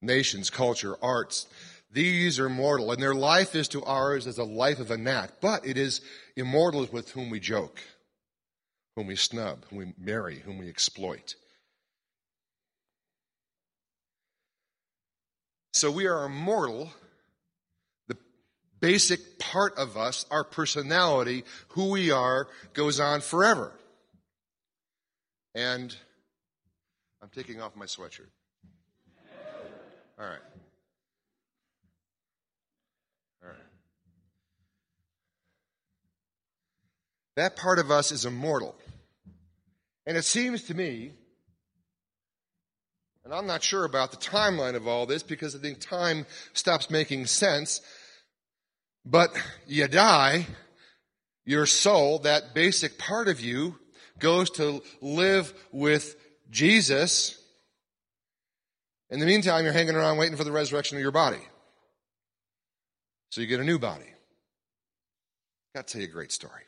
Nations, 0.00 0.50
culture, 0.50 0.97
arts, 1.03 1.47
these 1.93 2.39
are 2.39 2.49
mortal, 2.49 2.93
and 2.93 3.03
their 3.03 3.15
life 3.15 3.55
is 3.55 3.69
to 3.69 3.85
ours 3.85 4.27
as 4.27 4.39
a 4.39 4.45
life 4.45 4.79
of 4.79 4.91
a 4.91 4.97
gnat, 4.97 5.41
but 5.41 5.67
it 5.67 5.77
is 5.77 6.01
immortal 6.37 6.87
with 6.93 7.11
whom 7.11 7.31
we 7.31 7.41
joke, 7.41 7.81
whom 8.95 9.09
we 9.09 9.17
snub, 9.17 9.65
whom 9.69 9.79
we 9.79 9.93
marry, 9.99 10.39
whom 10.39 10.59
we 10.59 10.69
exploit. 10.69 11.35
So 15.73 15.91
we 15.91 16.07
are 16.07 16.25
immortal. 16.25 16.91
The 18.09 18.17
basic 18.81 19.39
part 19.39 19.77
of 19.77 19.97
us, 19.97 20.27
our 20.31 20.45
personality, 20.45 21.45
who 21.69 21.91
we 21.91 22.11
are, 22.11 22.49
goes 22.73 23.01
on 23.01 23.21
forever. 23.21 23.73
And 25.55 25.95
I'm 27.23 27.31
taking 27.31 27.61
off 27.61 27.75
my 27.75 27.87
sweatshirt. 27.87 28.31
All 30.19 30.27
right. 30.27 30.50
That 37.41 37.57
part 37.57 37.79
of 37.79 37.91
us 37.91 38.13
is 38.13 38.27
immortal. 38.27 38.75
And 40.05 40.15
it 40.15 40.27
seems 40.27 40.65
to 40.65 40.75
me, 40.75 41.13
and 43.25 43.33
I'm 43.33 43.47
not 43.47 43.63
sure 43.63 43.87
about 43.87 44.11
the 44.11 44.19
timeline 44.19 44.75
of 44.75 44.87
all 44.87 45.07
this 45.07 45.23
because 45.23 45.57
I 45.57 45.59
think 45.59 45.81
time 45.81 46.27
stops 46.53 46.91
making 46.91 47.25
sense, 47.25 47.81
but 49.07 49.31
you 49.67 49.89
die, 49.89 50.49
your 51.47 51.65
soul, 51.65 52.19
that 52.19 52.53
basic 52.53 52.99
part 52.99 53.27
of 53.27 53.41
you, 53.41 53.75
goes 54.19 54.51
to 54.51 54.83
live 55.01 55.55
with 55.73 56.17
Jesus. 56.51 57.43
In 59.09 59.19
the 59.19 59.25
meantime, 59.25 59.65
you're 59.65 59.73
hanging 59.73 59.95
around 59.95 60.19
waiting 60.19 60.37
for 60.37 60.45
the 60.45 60.53
resurrection 60.53 60.99
of 60.99 61.03
your 61.03 61.11
body. 61.11 61.41
So 63.31 63.41
you 63.41 63.47
get 63.47 63.61
a 63.61 63.65
new 63.65 63.79
body. 63.79 64.13
Got 65.75 65.87
to 65.87 65.93
tell 65.95 66.03
you 66.03 66.09
a 66.09 66.13
great 66.13 66.33
story. 66.33 66.65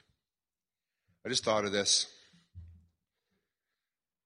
I 1.24 1.28
just 1.28 1.44
thought 1.44 1.64
of 1.64 1.72
this. 1.72 2.06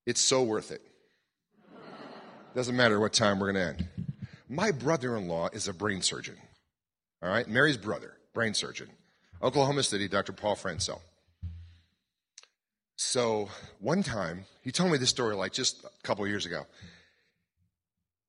It's 0.07 0.21
so 0.21 0.43
worth 0.43 0.71
it. 0.71 0.81
Doesn't 2.55 2.77
matter 2.77 2.99
what 2.99 3.13
time 3.13 3.39
we're 3.39 3.53
going 3.53 3.77
to 3.77 3.83
end. 3.83 3.89
My 4.49 4.71
brother 4.71 5.17
in 5.17 5.29
law 5.29 5.49
is 5.53 5.69
a 5.69 5.75
brain 5.75 6.01
surgeon. 6.01 6.37
All 7.23 7.29
right? 7.29 7.47
Mary's 7.47 7.77
brother, 7.77 8.15
brain 8.33 8.55
surgeon. 8.55 8.89
Oklahoma 9.43 9.83
City, 9.83 10.09
Dr. 10.09 10.33
Paul 10.33 10.57
Francel. 10.57 11.03
So 12.97 13.51
one 13.79 14.03
time, 14.03 14.47
he 14.63 14.73
told 14.73 14.91
me 14.91 14.97
this 14.97 15.11
story 15.11 15.35
like 15.35 15.53
just 15.53 15.85
a 15.85 15.91
couple 16.03 16.27
years 16.27 16.47
ago. 16.47 16.67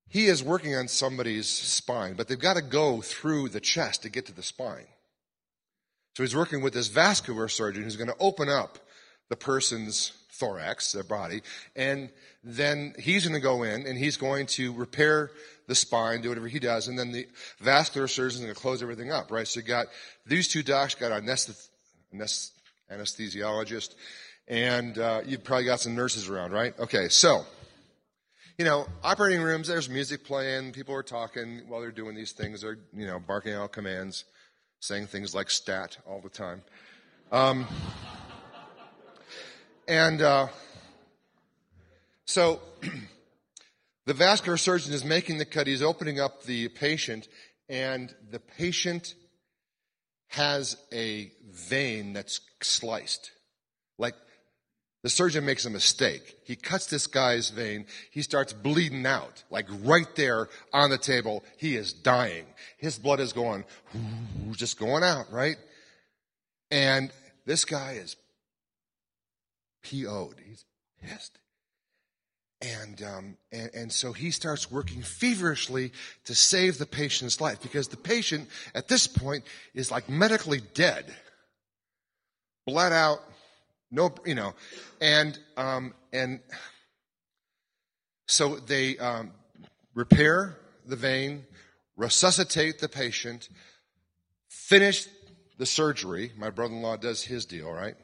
He 0.08 0.26
is 0.26 0.42
working 0.42 0.74
on 0.74 0.88
somebody's 0.88 1.48
spine, 1.48 2.14
but 2.14 2.28
they've 2.28 2.38
got 2.38 2.56
to 2.56 2.62
go 2.62 3.00
through 3.00 3.50
the 3.50 3.60
chest 3.60 4.02
to 4.02 4.10
get 4.10 4.26
to 4.26 4.32
the 4.32 4.42
spine. 4.42 4.86
So 6.18 6.24
he's 6.24 6.34
working 6.34 6.62
with 6.62 6.72
this 6.72 6.88
vascular 6.88 7.46
surgeon 7.46 7.84
who's 7.84 7.94
going 7.94 8.08
to 8.08 8.16
open 8.18 8.48
up 8.48 8.80
the 9.28 9.36
person's 9.36 10.14
thorax, 10.32 10.90
their 10.90 11.04
body, 11.04 11.42
and 11.76 12.10
then 12.42 12.94
he's 12.98 13.22
going 13.22 13.36
to 13.36 13.40
go 13.40 13.62
in 13.62 13.86
and 13.86 13.96
he's 13.96 14.16
going 14.16 14.46
to 14.46 14.72
repair 14.72 15.30
the 15.68 15.76
spine, 15.76 16.20
do 16.20 16.30
whatever 16.30 16.48
he 16.48 16.58
does, 16.58 16.88
and 16.88 16.98
then 16.98 17.12
the 17.12 17.28
vascular 17.60 18.08
surgeon 18.08 18.38
is 18.38 18.42
going 18.42 18.52
to 18.52 18.60
close 18.60 18.82
everything 18.82 19.12
up, 19.12 19.30
right? 19.30 19.46
So 19.46 19.60
you 19.60 19.66
got 19.66 19.86
these 20.26 20.48
two 20.48 20.64
docs, 20.64 20.96
got 20.96 21.12
an 21.12 21.24
anesthesiologist, 21.24 23.94
and 24.48 24.98
uh, 24.98 25.20
you've 25.24 25.44
probably 25.44 25.66
got 25.66 25.78
some 25.78 25.94
nurses 25.94 26.28
around, 26.28 26.50
right? 26.50 26.76
Okay, 26.80 27.08
so 27.10 27.46
you 28.58 28.64
know, 28.64 28.88
operating 29.04 29.40
rooms, 29.40 29.68
there's 29.68 29.88
music 29.88 30.24
playing, 30.24 30.72
people 30.72 30.96
are 30.96 31.04
talking 31.04 31.62
while 31.68 31.80
they're 31.80 31.92
doing 31.92 32.16
these 32.16 32.32
things. 32.32 32.62
They're, 32.62 32.78
you 32.92 33.06
know, 33.06 33.20
barking 33.20 33.52
out 33.52 33.70
commands, 33.70 34.24
saying 34.80 35.06
things 35.06 35.34
like 35.34 35.50
stat 35.50 35.98
all 36.06 36.20
the 36.20 36.28
time. 36.28 36.62
Um, 37.30 37.66
and 39.86 40.22
uh, 40.22 40.48
so 42.24 42.60
the 44.06 44.14
vascular 44.14 44.56
surgeon 44.56 44.92
is 44.92 45.04
making 45.04 45.38
the 45.38 45.44
cut. 45.44 45.66
He's 45.66 45.82
opening 45.82 46.20
up 46.20 46.44
the 46.44 46.68
patient, 46.68 47.28
and 47.68 48.14
the 48.30 48.40
patient 48.40 49.14
has 50.28 50.76
a 50.92 51.32
vein 51.50 52.12
that's 52.12 52.40
sliced. 52.62 53.32
Like 53.98 54.14
the 55.02 55.08
surgeon 55.08 55.44
makes 55.44 55.64
a 55.64 55.70
mistake. 55.70 56.36
He 56.44 56.56
cuts 56.56 56.86
this 56.86 57.06
guy's 57.06 57.50
vein. 57.50 57.86
He 58.10 58.22
starts 58.22 58.52
bleeding 58.52 59.06
out, 59.06 59.44
like 59.48 59.66
right 59.84 60.12
there 60.16 60.48
on 60.72 60.90
the 60.90 60.98
table. 60.98 61.44
He 61.56 61.76
is 61.76 61.92
dying. 61.92 62.46
His 62.78 62.98
blood 62.98 63.20
is 63.20 63.32
going, 63.32 63.64
just 64.52 64.78
going 64.78 65.04
out, 65.04 65.32
right? 65.32 65.56
And 66.70 67.12
this 67.46 67.64
guy 67.64 67.92
is 67.92 68.16
PO'd. 69.84 70.34
He's 70.44 70.64
pissed. 71.00 71.38
And, 72.60 73.00
um, 73.02 73.36
and, 73.52 73.70
and 73.72 73.92
so 73.92 74.12
he 74.12 74.32
starts 74.32 74.68
working 74.68 75.02
feverishly 75.02 75.92
to 76.24 76.34
save 76.34 76.78
the 76.78 76.86
patient's 76.86 77.40
life 77.40 77.62
because 77.62 77.86
the 77.86 77.96
patient 77.96 78.48
at 78.74 78.88
this 78.88 79.06
point 79.06 79.44
is 79.74 79.92
like 79.92 80.08
medically 80.08 80.60
dead. 80.74 81.04
Bled 82.66 82.92
out, 82.92 83.20
no, 83.90 84.14
you 84.24 84.34
know, 84.34 84.54
and 85.00 85.38
um, 85.56 85.94
and 86.12 86.40
so 88.26 88.56
they 88.56 88.98
um, 88.98 89.32
repair 89.94 90.58
the 90.86 90.96
vein, 90.96 91.44
resuscitate 91.96 92.78
the 92.78 92.88
patient, 92.88 93.48
finish 94.48 95.06
the 95.58 95.66
surgery. 95.66 96.32
My 96.36 96.50
brother-in-law 96.50 96.96
does 96.98 97.24
his 97.24 97.46
deal, 97.46 97.70
right? 97.70 97.96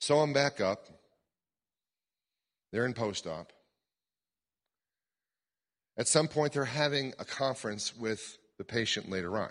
Sew 0.00 0.22
him 0.22 0.32
back 0.32 0.60
up. 0.60 0.86
They're 2.70 2.86
in 2.86 2.94
post-op. 2.94 3.52
At 5.96 6.06
some 6.06 6.28
point, 6.28 6.52
they're 6.52 6.64
having 6.64 7.14
a 7.18 7.24
conference 7.24 7.96
with 7.96 8.38
the 8.58 8.64
patient 8.64 9.10
later 9.10 9.36
on. 9.38 9.50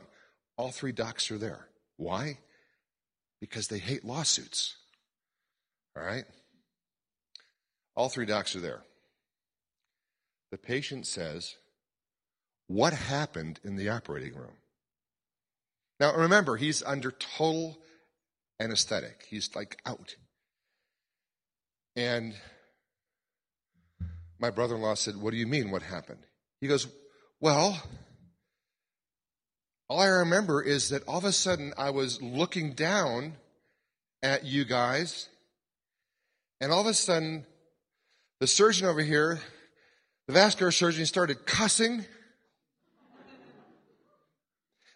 All 0.56 0.72
three 0.72 0.94
docs 0.94 1.30
are 1.32 1.38
there. 1.38 1.68
Why? 1.98 2.38
Because 3.42 3.68
they 3.68 3.80
hate 3.80 4.06
lawsuits. 4.06 4.76
All 5.98 6.06
right? 6.06 6.26
All 7.96 8.10
three 8.10 8.26
docs 8.26 8.56
are 8.56 8.60
there. 8.60 8.82
The 10.52 10.58
patient 10.58 11.08
says, 11.08 11.56
What 12.68 12.94
happened 12.94 13.60
in 13.64 13.76
the 13.76 13.90
operating 13.90 14.36
room? 14.36 14.54
Now 16.00 16.16
remember, 16.16 16.58
he's 16.58 16.84
under 16.84 17.12
total 17.12 17.80
anesthetic. 18.60 19.26
He's 19.28 19.56
like 19.56 19.80
out. 19.86 20.16
And 21.96 22.36
my 24.40 24.52
brother 24.52 24.76
in 24.76 24.82
law 24.82 24.94
said, 24.94 25.18
What 25.18 25.32
do 25.32 25.38
you 25.38 25.48
mean, 25.48 25.72
what 25.72 25.82
happened? 25.82 26.26
He 26.62 26.68
goes, 26.68 26.88
Well, 27.40 27.82
all 29.90 30.00
I 30.00 30.08
remember 30.08 30.62
is 30.62 30.90
that 30.90 31.08
all 31.08 31.18
of 31.18 31.26
a 31.26 31.32
sudden 31.32 31.74
I 31.78 31.90
was 31.90 32.22
looking 32.22 32.74
down 32.74 33.34
at 34.22 34.46
you 34.46 34.64
guys 34.64 35.30
and 36.60 36.72
all 36.72 36.82
of 36.82 36.88
a 36.88 36.94
sudden, 36.94 37.46
the 38.40 38.48
surgeon 38.48 38.88
over 38.88 39.02
here, 39.02 39.40
the 40.28 40.34
vascular 40.34 40.72
surgeon, 40.72 41.06
started 41.06 41.46
cussing. 41.46 42.06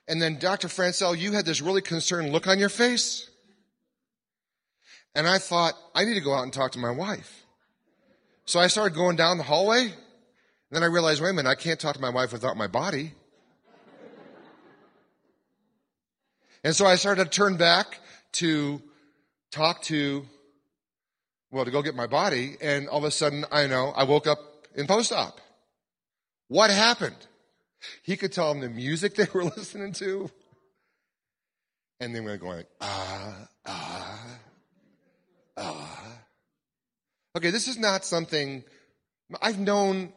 And 0.07 0.21
then, 0.21 0.39
Dr. 0.39 0.67
Francel, 0.67 1.17
you 1.17 1.31
had 1.31 1.45
this 1.45 1.61
really 1.61 1.81
concerned 1.81 2.31
look 2.31 2.47
on 2.47 2.59
your 2.59 2.69
face. 2.69 3.29
And 5.15 5.27
I 5.27 5.37
thought, 5.37 5.73
I 5.93 6.05
need 6.05 6.15
to 6.15 6.21
go 6.21 6.33
out 6.33 6.43
and 6.43 6.53
talk 6.53 6.71
to 6.73 6.79
my 6.79 6.91
wife. 6.91 7.45
So 8.45 8.59
I 8.59 8.67
started 8.67 8.95
going 8.95 9.15
down 9.15 9.37
the 9.37 9.43
hallway. 9.43 9.81
And 9.81 9.91
then 10.71 10.83
I 10.83 10.87
realized, 10.87 11.21
wait 11.21 11.29
a 11.29 11.33
minute, 11.33 11.49
I 11.49 11.55
can't 11.55 11.79
talk 11.79 11.95
to 11.95 12.01
my 12.01 12.09
wife 12.09 12.31
without 12.31 12.57
my 12.57 12.67
body. 12.67 13.13
And 16.63 16.75
so 16.75 16.85
I 16.85 16.95
started 16.95 17.25
to 17.25 17.29
turn 17.29 17.57
back 17.57 17.99
to 18.33 18.81
talk 19.51 19.81
to 19.83 20.25
well, 21.51 21.65
to 21.65 21.71
go 21.71 21.81
get 21.81 21.95
my 21.95 22.07
body, 22.07 22.55
and 22.61 22.87
all 22.87 22.99
of 22.99 23.03
a 23.03 23.11
sudden, 23.11 23.45
I 23.51 23.67
know, 23.67 23.89
I 23.89 24.05
woke 24.05 24.25
up 24.25 24.39
in 24.75 24.87
post-op. 24.87 25.39
What 26.47 26.69
happened? 26.69 27.15
He 28.03 28.15
could 28.15 28.31
tell 28.31 28.53
them 28.53 28.61
the 28.61 28.69
music 28.69 29.15
they 29.15 29.27
were 29.33 29.43
listening 29.43 29.93
to, 29.93 30.29
and 31.99 32.15
then 32.15 32.23
we're 32.23 32.37
going, 32.37 32.63
ah, 32.79 33.47
ah, 33.65 34.39
ah. 35.57 36.17
Okay, 37.37 37.51
this 37.51 37.67
is 37.67 37.77
not 37.77 38.03
something, 38.05 38.63
I've 39.41 39.59
known 39.59 40.13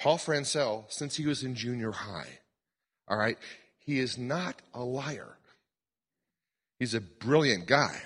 Paul 0.00 0.18
Francel 0.18 0.84
since 0.88 1.16
he 1.16 1.26
was 1.26 1.44
in 1.44 1.54
junior 1.54 1.92
high. 1.92 2.38
All 3.08 3.16
right? 3.16 3.38
He 3.78 3.98
is 3.98 4.18
not 4.18 4.60
a 4.74 4.82
liar. 4.82 5.36
He's 6.78 6.94
a 6.94 7.00
brilliant 7.00 7.66
guy. 7.66 8.02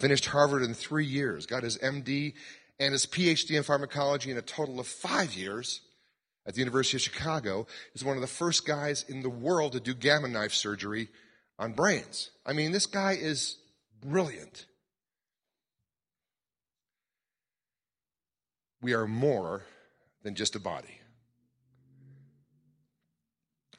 Finished 0.00 0.26
Harvard 0.26 0.62
in 0.62 0.74
three 0.74 1.06
years, 1.06 1.46
got 1.46 1.62
his 1.62 1.78
MD 1.78 2.34
and 2.78 2.92
his 2.92 3.06
PhD 3.06 3.56
in 3.56 3.62
pharmacology 3.62 4.30
in 4.30 4.36
a 4.36 4.42
total 4.42 4.80
of 4.80 4.86
five 4.86 5.34
years 5.34 5.80
at 6.46 6.54
the 6.54 6.60
University 6.60 6.96
of 6.96 7.02
Chicago. 7.02 7.66
Is 7.94 8.04
one 8.04 8.16
of 8.16 8.20
the 8.20 8.26
first 8.26 8.66
guys 8.66 9.04
in 9.08 9.22
the 9.22 9.30
world 9.30 9.72
to 9.72 9.80
do 9.80 9.94
gamma 9.94 10.28
knife 10.28 10.52
surgery 10.52 11.08
on 11.58 11.72
brains. 11.72 12.30
I 12.44 12.52
mean, 12.52 12.72
this 12.72 12.86
guy 12.86 13.12
is 13.12 13.56
brilliant. 14.02 14.66
We 18.82 18.92
are 18.94 19.06
more 19.06 19.62
than 20.22 20.34
just 20.34 20.56
a 20.56 20.60
body. 20.60 21.00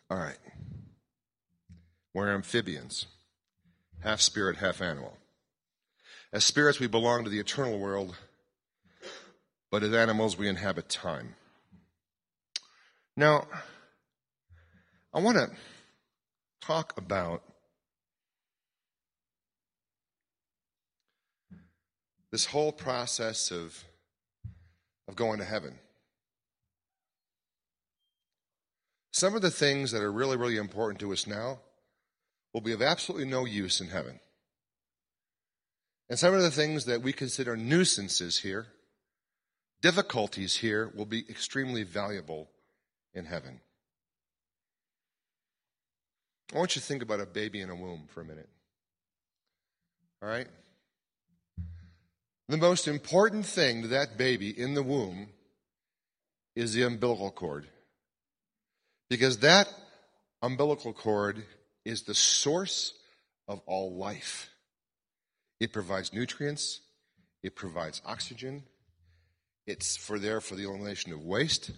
All 0.09 0.17
right. 0.17 0.37
We're 2.13 2.33
amphibians, 2.33 3.07
half 4.01 4.21
spirit, 4.21 4.57
half 4.57 4.81
animal. 4.81 5.17
As 6.33 6.43
spirits, 6.43 6.79
we 6.79 6.87
belong 6.87 7.23
to 7.23 7.29
the 7.29 7.39
eternal 7.39 7.79
world, 7.79 8.15
but 9.71 9.83
as 9.83 9.93
animals, 9.93 10.37
we 10.37 10.49
inhabit 10.49 10.89
time. 10.89 11.35
Now, 13.15 13.47
I 15.13 15.19
want 15.19 15.37
to 15.37 15.49
talk 16.61 16.97
about 16.97 17.41
this 22.31 22.47
whole 22.47 22.73
process 22.73 23.49
of, 23.49 23.85
of 25.07 25.15
going 25.15 25.39
to 25.39 25.45
heaven. 25.45 25.79
Some 29.11 29.35
of 29.35 29.41
the 29.41 29.51
things 29.51 29.91
that 29.91 30.01
are 30.01 30.11
really, 30.11 30.35
really 30.35 30.57
important 30.57 30.99
to 30.99 31.13
us 31.13 31.25
now 31.25 31.59
will 32.53 32.59
be 32.59 32.73
of 32.73 32.81
absolutely 32.81 33.25
no 33.25 33.45
use 33.45 33.79
in 33.79 33.87
heaven. 33.87 34.19
And 36.09 36.19
some 36.19 36.33
of 36.33 36.41
the 36.41 36.51
things 36.51 36.85
that 36.85 37.01
we 37.01 37.13
consider 37.13 37.57
nuisances 37.57 38.39
here, 38.39 38.67
difficulties 39.81 40.55
here, 40.57 40.91
will 40.95 41.05
be 41.05 41.25
extremely 41.29 41.83
valuable 41.83 42.49
in 43.13 43.25
heaven. 43.25 43.59
I 46.53 46.57
want 46.59 46.75
you 46.75 46.81
to 46.81 46.87
think 46.87 47.01
about 47.01 47.21
a 47.21 47.25
baby 47.25 47.61
in 47.61 47.69
a 47.69 47.75
womb 47.75 48.07
for 48.13 48.21
a 48.21 48.25
minute. 48.25 48.49
All 50.21 50.29
right? 50.29 50.47
The 52.47 52.57
most 52.57 52.87
important 52.87 53.45
thing 53.45 53.81
to 53.81 53.87
that 53.89 54.17
baby 54.17 54.49
in 54.49 54.75
the 54.75 54.83
womb 54.83 55.29
is 56.55 56.73
the 56.73 56.83
umbilical 56.83 57.31
cord. 57.31 57.67
Because 59.09 59.39
that 59.39 59.67
umbilical 60.41 60.93
cord 60.93 61.43
is 61.83 62.03
the 62.03 62.13
source 62.13 62.93
of 63.47 63.61
all 63.65 63.95
life. 63.95 64.49
It 65.59 65.71
provides 65.71 66.13
nutrients, 66.13 66.81
it 67.41 67.55
provides 67.55 68.01
oxygen, 68.05 68.63
it's 69.67 69.97
for 69.97 70.19
there 70.19 70.41
for 70.41 70.55
the 70.55 70.63
elimination 70.63 71.11
of 71.13 71.23
waste. 71.23 71.71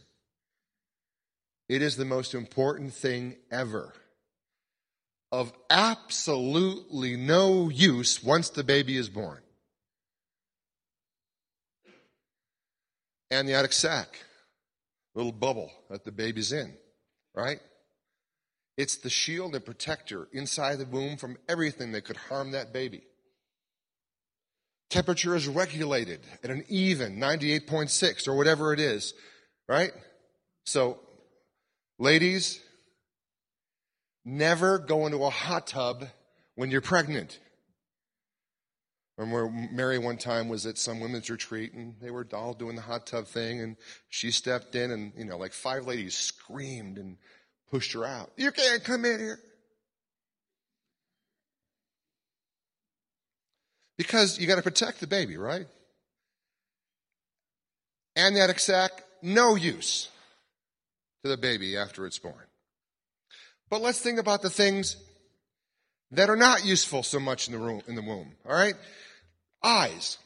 It 1.70 1.82
is 1.82 1.96
the 1.98 2.06
most 2.06 2.34
important 2.34 2.94
thing 2.94 3.38
ever. 3.52 3.94
Of 5.32 5.52
absolutely 5.70 7.18
no 7.18 7.70
use 7.70 8.24
once 8.24 8.50
the 8.50 8.63
baby 8.63 8.96
is 8.96 9.10
born. 9.10 9.42
And 13.30 13.48
the 13.48 13.52
amniotic 13.52 13.74
sac, 13.74 14.20
little 15.16 15.34
bubble 15.34 15.70
that 15.90 16.06
the 16.06 16.13
baby's 16.13 16.54
in, 16.54 16.74
right? 17.36 17.60
It's 18.78 18.96
the 18.96 19.10
shield 19.10 19.54
and 19.54 19.66
protector 19.66 20.30
inside 20.32 20.78
the 20.78 20.86
womb 20.86 21.18
from 21.18 21.38
everything 21.50 21.92
that 21.92 22.06
could 22.06 22.16
harm 22.16 22.52
that 22.52 22.72
baby. 22.72 23.04
Temperature 24.89 25.36
is 25.36 25.47
regulated 25.47 26.21
at 26.43 26.50
an 26.50 26.63
even 26.69 27.17
98.6 27.17 28.28
or 28.28 28.36
whatever 28.36 28.73
it 28.73 28.80
is, 28.80 29.13
right? 29.67 29.91
So, 30.65 31.00
ladies, 32.00 32.62
never 34.23 34.80
go 34.80 35.06
into 35.06 35.23
a 35.23 35.30
hot 35.30 35.67
tub 35.67 36.06
when 36.56 36.71
you're 36.71 36.82
pregnant. 36.82 37.39
Remember 39.17 39.50
Mary 39.71 39.97
one 39.97 40.17
time 40.17 40.47
was 40.47 40.65
at 40.65 40.78
some 40.78 41.00
women's 41.00 41.30
retreat 41.30 41.73
and 41.73 41.95
they 42.00 42.12
were 42.12 42.28
all 42.34 42.54
doing 42.54 42.76
the 42.76 42.82
hot 42.82 43.08
tub 43.08 43.28
thing 43.28 43.62
and 43.62 43.76
she 44.10 44.32
stepped 44.32 44.76
in 44.76 44.91
and, 44.91 45.12
you 45.17 45.26
know, 45.26 45.38
like 45.38 45.54
five 45.54 45.88
ladies 45.88 46.15
screamed 46.15 46.97
and 46.97 47.17
pushed 47.71 47.93
her 47.93 48.06
out. 48.06 48.32
You 48.38 48.52
can't 48.52 48.84
come 48.84 49.06
in 49.06 49.19
here. 49.19 49.39
Because 53.97 54.39
you 54.39 54.47
got 54.47 54.55
to 54.55 54.62
protect 54.62 54.99
the 54.99 55.07
baby, 55.07 55.38
right? 55.38 55.65
Amniotic 58.15 58.60
sac, 58.60 58.91
no 59.21 59.55
use 59.55 60.10
to 61.23 61.29
the 61.29 61.38
baby 61.38 61.77
after 61.77 62.05
it's 62.05 62.19
born. 62.19 62.36
But 63.69 63.81
let's 63.81 63.99
think 63.99 64.19
about 64.19 64.41
the 64.41 64.49
things 64.49 64.97
that 66.12 66.29
are 66.29 66.36
not 66.36 66.65
useful 66.65 67.03
so 67.03 67.19
much 67.19 67.47
in 67.47 67.53
the, 67.53 67.60
room, 67.60 67.81
in 67.88 67.95
the 67.95 68.01
womb, 68.01 68.33
all 68.47 68.55
right? 68.55 68.75
Eyes. 69.63 70.17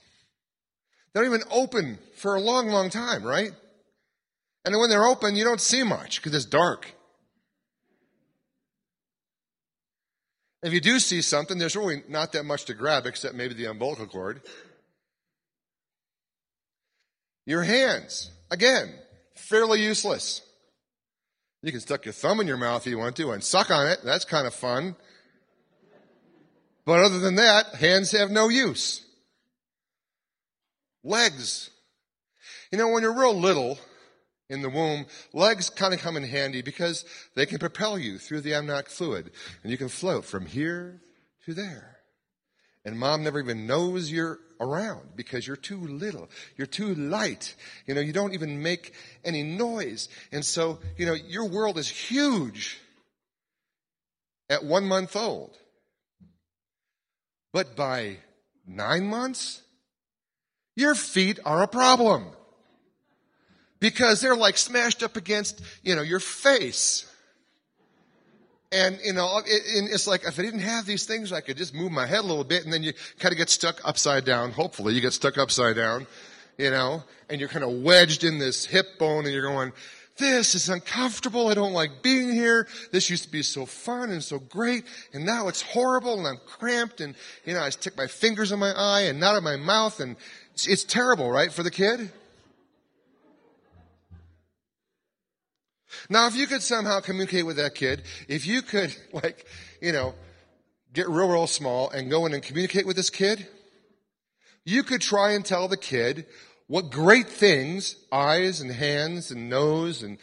They 1.13 1.19
don't 1.19 1.33
even 1.33 1.47
open 1.49 1.97
for 2.15 2.35
a 2.35 2.41
long, 2.41 2.67
long 2.67 2.89
time, 2.89 3.23
right? 3.23 3.51
And 4.63 4.77
when 4.77 4.89
they're 4.89 5.07
open, 5.07 5.35
you 5.35 5.43
don't 5.43 5.61
see 5.61 5.83
much 5.83 6.21
because 6.21 6.35
it's 6.35 6.45
dark. 6.45 6.93
If 10.63 10.73
you 10.73 10.79
do 10.81 10.99
see 10.99 11.21
something, 11.21 11.57
there's 11.57 11.75
really 11.75 12.03
not 12.07 12.33
that 12.33 12.43
much 12.43 12.65
to 12.65 12.73
grab 12.73 13.05
except 13.05 13.33
maybe 13.33 13.53
the 13.53 13.65
umbilical 13.65 14.05
cord. 14.05 14.41
Your 17.45 17.63
hands, 17.63 18.29
again, 18.51 18.93
fairly 19.35 19.81
useless. 19.81 20.41
You 21.63 21.71
can 21.71 21.81
stuck 21.81 22.05
your 22.05 22.13
thumb 22.13 22.39
in 22.39 22.47
your 22.47 22.57
mouth 22.57 22.85
if 22.85 22.91
you 22.91 22.97
want 22.97 23.15
to 23.17 23.31
and 23.31 23.43
suck 23.43 23.71
on 23.71 23.87
it. 23.87 23.99
That's 24.03 24.25
kind 24.25 24.45
of 24.45 24.53
fun. 24.53 24.95
But 26.85 27.03
other 27.03 27.19
than 27.19 27.35
that, 27.35 27.75
hands 27.75 28.11
have 28.11 28.31
no 28.31 28.47
use. 28.49 29.05
Legs. 31.03 31.69
You 32.71 32.77
know, 32.77 32.89
when 32.89 33.03
you're 33.03 33.17
real 33.17 33.37
little, 33.37 33.79
in 34.51 34.61
the 34.61 34.69
womb, 34.69 35.05
legs 35.33 35.69
kind 35.69 35.93
of 35.93 36.01
come 36.01 36.17
in 36.17 36.23
handy 36.23 36.61
because 36.61 37.05
they 37.35 37.45
can 37.45 37.57
propel 37.57 37.97
you 37.97 38.17
through 38.17 38.41
the 38.41 38.53
amniotic 38.53 38.89
fluid 38.89 39.31
and 39.63 39.71
you 39.71 39.77
can 39.77 39.87
float 39.87 40.25
from 40.25 40.45
here 40.45 41.01
to 41.45 41.53
there. 41.53 41.97
And 42.83 42.99
mom 42.99 43.23
never 43.23 43.39
even 43.39 43.65
knows 43.65 44.11
you're 44.11 44.39
around 44.59 45.15
because 45.15 45.47
you're 45.47 45.55
too 45.55 45.79
little. 45.79 46.29
You're 46.57 46.67
too 46.67 46.93
light. 46.95 47.55
You 47.87 47.93
know, 47.93 48.01
you 48.01 48.11
don't 48.11 48.33
even 48.33 48.61
make 48.61 48.93
any 49.23 49.41
noise. 49.41 50.09
And 50.31 50.43
so, 50.43 50.79
you 50.97 51.05
know, 51.05 51.13
your 51.13 51.47
world 51.47 51.77
is 51.77 51.87
huge 51.87 52.77
at 54.49 54.65
one 54.65 54.85
month 54.85 55.15
old. 55.15 55.57
But 57.53 57.75
by 57.77 58.17
nine 58.67 59.05
months, 59.05 59.61
your 60.75 60.95
feet 60.95 61.39
are 61.45 61.63
a 61.63 61.67
problem 61.67 62.31
because 63.81 64.21
they're 64.21 64.37
like 64.37 64.57
smashed 64.57 65.03
up 65.03 65.17
against, 65.17 65.61
you 65.83 65.95
know, 65.95 66.03
your 66.03 66.21
face. 66.21 67.05
And, 68.71 68.97
you 69.03 69.11
know, 69.11 69.39
it, 69.39 69.45
it's 69.45 70.07
like 70.07 70.23
if 70.23 70.39
I 70.39 70.43
didn't 70.43 70.61
have 70.61 70.85
these 70.85 71.05
things, 71.05 71.33
I 71.33 71.41
could 71.41 71.57
just 71.57 71.73
move 71.73 71.91
my 71.91 72.05
head 72.05 72.19
a 72.19 72.27
little 72.27 72.45
bit 72.45 72.63
and 72.63 72.71
then 72.71 72.83
you 72.83 72.93
kind 73.19 73.33
of 73.33 73.37
get 73.37 73.49
stuck 73.49 73.81
upside 73.83 74.23
down. 74.23 74.51
Hopefully 74.51 74.93
you 74.93 75.01
get 75.01 75.11
stuck 75.11 75.37
upside 75.37 75.75
down, 75.75 76.07
you 76.57 76.71
know, 76.71 77.03
and 77.29 77.41
you're 77.41 77.49
kind 77.49 77.65
of 77.65 77.81
wedged 77.81 78.23
in 78.23 78.39
this 78.39 78.65
hip 78.65 78.97
bone 78.97 79.25
and 79.25 79.33
you're 79.33 79.41
going, 79.41 79.73
this 80.17 80.55
is 80.55 80.69
uncomfortable. 80.69 81.47
I 81.47 81.55
don't 81.55 81.73
like 81.73 82.03
being 82.03 82.31
here. 82.31 82.67
This 82.91 83.09
used 83.09 83.23
to 83.23 83.31
be 83.31 83.41
so 83.41 83.65
fun 83.65 84.11
and 84.11 84.23
so 84.23 84.39
great. 84.39 84.83
And 85.13 85.25
now 85.25 85.47
it's 85.47 85.63
horrible 85.63 86.19
and 86.19 86.27
I'm 86.27 86.39
cramped 86.45 87.01
and, 87.01 87.15
you 87.43 87.55
know, 87.55 87.61
I 87.61 87.71
stick 87.71 87.97
my 87.97 88.07
fingers 88.07 88.51
in 88.51 88.59
my 88.59 88.71
eye 88.71 89.01
and 89.01 89.19
not 89.19 89.35
in 89.35 89.43
my 89.43 89.55
mouth 89.55 89.99
and 89.99 90.15
it's, 90.53 90.67
it's 90.67 90.83
terrible, 90.83 91.31
right, 91.31 91.51
for 91.51 91.63
the 91.63 91.71
kid? 91.71 92.11
Now, 96.09 96.27
if 96.27 96.35
you 96.35 96.47
could 96.47 96.61
somehow 96.61 96.99
communicate 96.99 97.45
with 97.45 97.57
that 97.57 97.75
kid, 97.75 98.03
if 98.27 98.45
you 98.45 98.61
could, 98.61 98.95
like, 99.13 99.45
you 99.81 99.91
know, 99.91 100.13
get 100.93 101.09
real, 101.09 101.29
real 101.29 101.47
small 101.47 101.89
and 101.89 102.09
go 102.09 102.25
in 102.25 102.33
and 102.33 102.43
communicate 102.43 102.85
with 102.85 102.95
this 102.95 103.09
kid, 103.09 103.47
you 104.65 104.83
could 104.83 105.01
try 105.01 105.31
and 105.31 105.45
tell 105.45 105.67
the 105.67 105.77
kid 105.77 106.25
what 106.67 106.91
great 106.91 107.27
things 107.27 107.95
eyes 108.11 108.61
and 108.61 108.71
hands 108.71 109.31
and 109.31 109.49
nose 109.49 110.03
and 110.03 110.17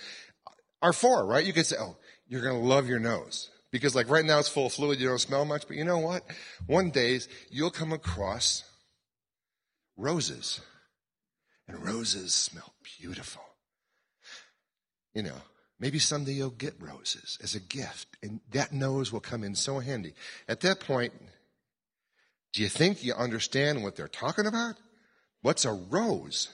uh, 0.46 0.50
are 0.80 0.92
for, 0.92 1.26
right? 1.26 1.44
You 1.44 1.52
could 1.52 1.66
say, 1.66 1.76
oh, 1.78 1.96
you're 2.26 2.42
going 2.42 2.60
to 2.60 2.66
love 2.66 2.88
your 2.88 3.00
nose. 3.00 3.50
Because 3.70 3.94
like 3.94 4.08
right 4.08 4.24
now 4.24 4.38
it's 4.38 4.48
full 4.48 4.66
of 4.66 4.72
fluid, 4.72 4.98
you 4.98 5.08
don't 5.08 5.18
smell 5.18 5.44
much, 5.44 5.66
but 5.66 5.76
you 5.76 5.84
know 5.84 5.98
what? 5.98 6.22
One 6.66 6.90
day 6.90 7.20
you'll 7.50 7.70
come 7.70 7.92
across 7.92 8.64
roses. 9.96 10.60
And 11.66 11.84
roses 11.84 12.32
smell 12.32 12.72
beautiful. 12.98 13.42
You 15.14 15.24
know, 15.24 15.36
Maybe 15.80 15.98
someday 15.98 16.32
you'll 16.32 16.50
get 16.50 16.80
roses 16.80 17.38
as 17.42 17.54
a 17.54 17.60
gift, 17.60 18.08
and 18.22 18.40
that 18.50 18.72
nose 18.72 19.12
will 19.12 19.20
come 19.20 19.44
in 19.44 19.54
so 19.54 19.78
handy. 19.78 20.14
At 20.48 20.60
that 20.60 20.80
point, 20.80 21.12
do 22.52 22.62
you 22.62 22.68
think 22.68 23.04
you 23.04 23.14
understand 23.14 23.82
what 23.82 23.94
they're 23.94 24.08
talking 24.08 24.46
about? 24.46 24.74
What's 25.42 25.64
a 25.64 25.72
rose? 25.72 26.48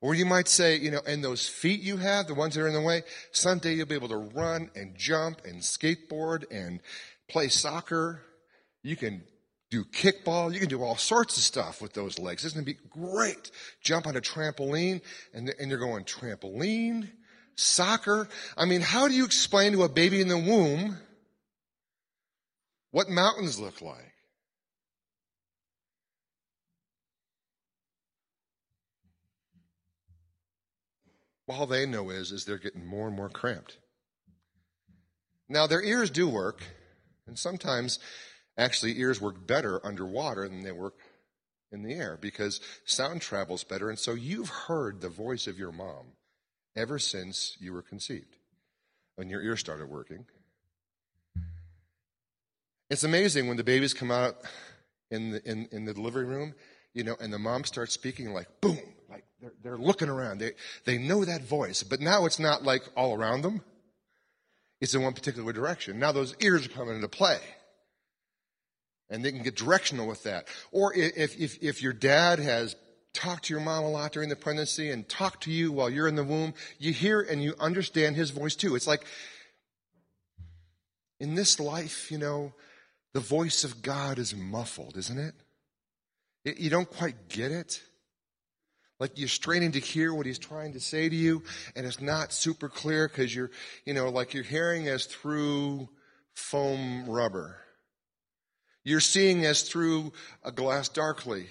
Or 0.00 0.14
you 0.14 0.26
might 0.26 0.48
say, 0.48 0.76
you 0.76 0.90
know, 0.90 1.00
and 1.06 1.22
those 1.22 1.48
feet 1.48 1.80
you 1.80 1.96
have, 1.96 2.26
the 2.26 2.34
ones 2.34 2.54
that 2.54 2.62
are 2.62 2.68
in 2.68 2.74
the 2.74 2.80
way, 2.80 3.02
someday 3.30 3.74
you'll 3.74 3.86
be 3.86 3.94
able 3.94 4.08
to 4.08 4.16
run 4.16 4.70
and 4.74 4.96
jump 4.96 5.42
and 5.44 5.62
skateboard 5.62 6.44
and 6.50 6.80
play 7.28 7.48
soccer. 7.48 8.22
You 8.82 8.96
can 8.96 9.22
do 9.72 9.84
kickball. 9.84 10.52
You 10.52 10.60
can 10.60 10.68
do 10.68 10.82
all 10.82 10.96
sorts 10.96 11.38
of 11.38 11.42
stuff 11.42 11.80
with 11.80 11.94
those 11.94 12.18
legs. 12.18 12.44
It's 12.44 12.52
going 12.52 12.66
to 12.66 12.72
be 12.72 12.78
great. 12.90 13.50
Jump 13.80 14.06
on 14.06 14.16
a 14.16 14.20
trampoline 14.20 15.00
and, 15.32 15.52
and 15.58 15.70
you're 15.70 15.80
going 15.80 16.04
trampoline, 16.04 17.08
Soccer? 17.56 18.28
I 18.54 18.66
mean, 18.66 18.82
how 18.82 19.08
do 19.08 19.14
you 19.14 19.24
explain 19.24 19.72
to 19.72 19.84
a 19.84 19.88
baby 19.88 20.20
in 20.20 20.28
the 20.28 20.36
womb 20.36 20.98
what 22.90 23.08
mountains 23.08 23.58
look 23.58 23.80
like? 23.80 24.12
All 31.48 31.66
they 31.66 31.86
know 31.86 32.10
is, 32.10 32.30
is 32.30 32.44
they're 32.44 32.58
getting 32.58 32.86
more 32.86 33.08
and 33.08 33.16
more 33.16 33.28
cramped. 33.28 33.76
Now, 35.48 35.66
their 35.66 35.82
ears 35.82 36.10
do 36.10 36.26
work, 36.28 36.62
and 37.26 37.38
sometimes 37.38 37.98
actually 38.56 38.98
ears 38.98 39.20
work 39.20 39.46
better 39.46 39.84
underwater 39.84 40.48
than 40.48 40.62
they 40.62 40.72
work 40.72 40.94
in 41.70 41.82
the 41.82 41.94
air 41.94 42.18
because 42.20 42.60
sound 42.84 43.20
travels 43.20 43.64
better. 43.64 43.88
And 43.88 43.98
so 43.98 44.12
you've 44.12 44.50
heard 44.50 45.00
the 45.00 45.08
voice 45.08 45.46
of 45.46 45.58
your 45.58 45.72
mom 45.72 46.12
ever 46.76 46.98
since 46.98 47.56
you 47.60 47.72
were 47.72 47.82
conceived 47.82 48.36
when 49.16 49.28
your 49.28 49.42
ear 49.42 49.56
started 49.56 49.88
working. 49.88 50.26
It's 52.90 53.04
amazing 53.04 53.48
when 53.48 53.56
the 53.56 53.64
babies 53.64 53.94
come 53.94 54.10
out 54.10 54.36
in 55.10 55.30
the, 55.30 55.50
in, 55.50 55.68
in 55.72 55.84
the 55.86 55.94
delivery 55.94 56.26
room, 56.26 56.54
you 56.92 57.04
know, 57.04 57.16
and 57.20 57.32
the 57.32 57.38
mom 57.38 57.64
starts 57.64 57.94
speaking 57.94 58.34
like 58.34 58.48
boom, 58.60 58.78
like 59.08 59.24
they're, 59.40 59.52
they're 59.62 59.78
looking 59.78 60.10
around. 60.10 60.38
They, 60.38 60.52
they 60.84 60.98
know 60.98 61.24
that 61.24 61.42
voice, 61.42 61.82
but 61.82 62.00
now 62.00 62.26
it's 62.26 62.38
not 62.38 62.64
like 62.64 62.82
all 62.94 63.14
around 63.14 63.42
them. 63.42 63.62
It's 64.82 64.94
in 64.94 65.02
one 65.02 65.14
particular 65.14 65.52
direction. 65.52 65.98
Now 65.98 66.12
those 66.12 66.34
ears 66.40 66.66
are 66.66 66.70
coming 66.70 66.96
into 66.96 67.08
play. 67.08 67.38
And 69.12 69.22
they 69.22 69.30
can 69.30 69.42
get 69.42 69.54
directional 69.54 70.08
with 70.08 70.22
that. 70.24 70.48
Or 70.72 70.92
if, 70.94 71.38
if, 71.38 71.62
if 71.62 71.82
your 71.82 71.92
dad 71.92 72.38
has 72.38 72.74
talked 73.12 73.44
to 73.44 73.54
your 73.54 73.60
mom 73.60 73.84
a 73.84 73.90
lot 73.90 74.12
during 74.12 74.30
the 74.30 74.36
pregnancy 74.36 74.90
and 74.90 75.06
talked 75.06 75.44
to 75.44 75.50
you 75.52 75.70
while 75.70 75.90
you're 75.90 76.08
in 76.08 76.14
the 76.14 76.24
womb, 76.24 76.54
you 76.78 76.94
hear 76.94 77.20
and 77.20 77.42
you 77.42 77.54
understand 77.60 78.16
his 78.16 78.30
voice 78.30 78.56
too. 78.56 78.74
It's 78.74 78.86
like 78.86 79.04
in 81.20 81.34
this 81.34 81.60
life, 81.60 82.10
you 82.10 82.16
know, 82.18 82.54
the 83.12 83.20
voice 83.20 83.64
of 83.64 83.82
God 83.82 84.18
is 84.18 84.34
muffled, 84.34 84.96
isn't 84.96 85.18
it? 85.18 85.34
it 86.44 86.58
you 86.58 86.70
don't 86.70 86.90
quite 86.90 87.28
get 87.28 87.52
it. 87.52 87.82
Like 88.98 89.18
you're 89.18 89.28
straining 89.28 89.72
to 89.72 89.78
hear 89.78 90.14
what 90.14 90.26
he's 90.26 90.38
trying 90.38 90.72
to 90.72 90.80
say 90.80 91.08
to 91.08 91.14
you, 91.14 91.42
and 91.76 91.84
it's 91.84 92.00
not 92.00 92.32
super 92.32 92.68
clear 92.68 93.08
because 93.08 93.34
you're, 93.34 93.50
you 93.84 93.94
know, 93.94 94.08
like 94.08 94.32
you're 94.32 94.42
hearing 94.42 94.88
as 94.88 95.06
through 95.06 95.88
foam 96.34 97.04
rubber. 97.08 97.61
You're 98.84 99.00
seeing 99.00 99.44
as 99.44 99.62
through 99.62 100.12
a 100.44 100.50
glass 100.50 100.88
darkly. 100.88 101.46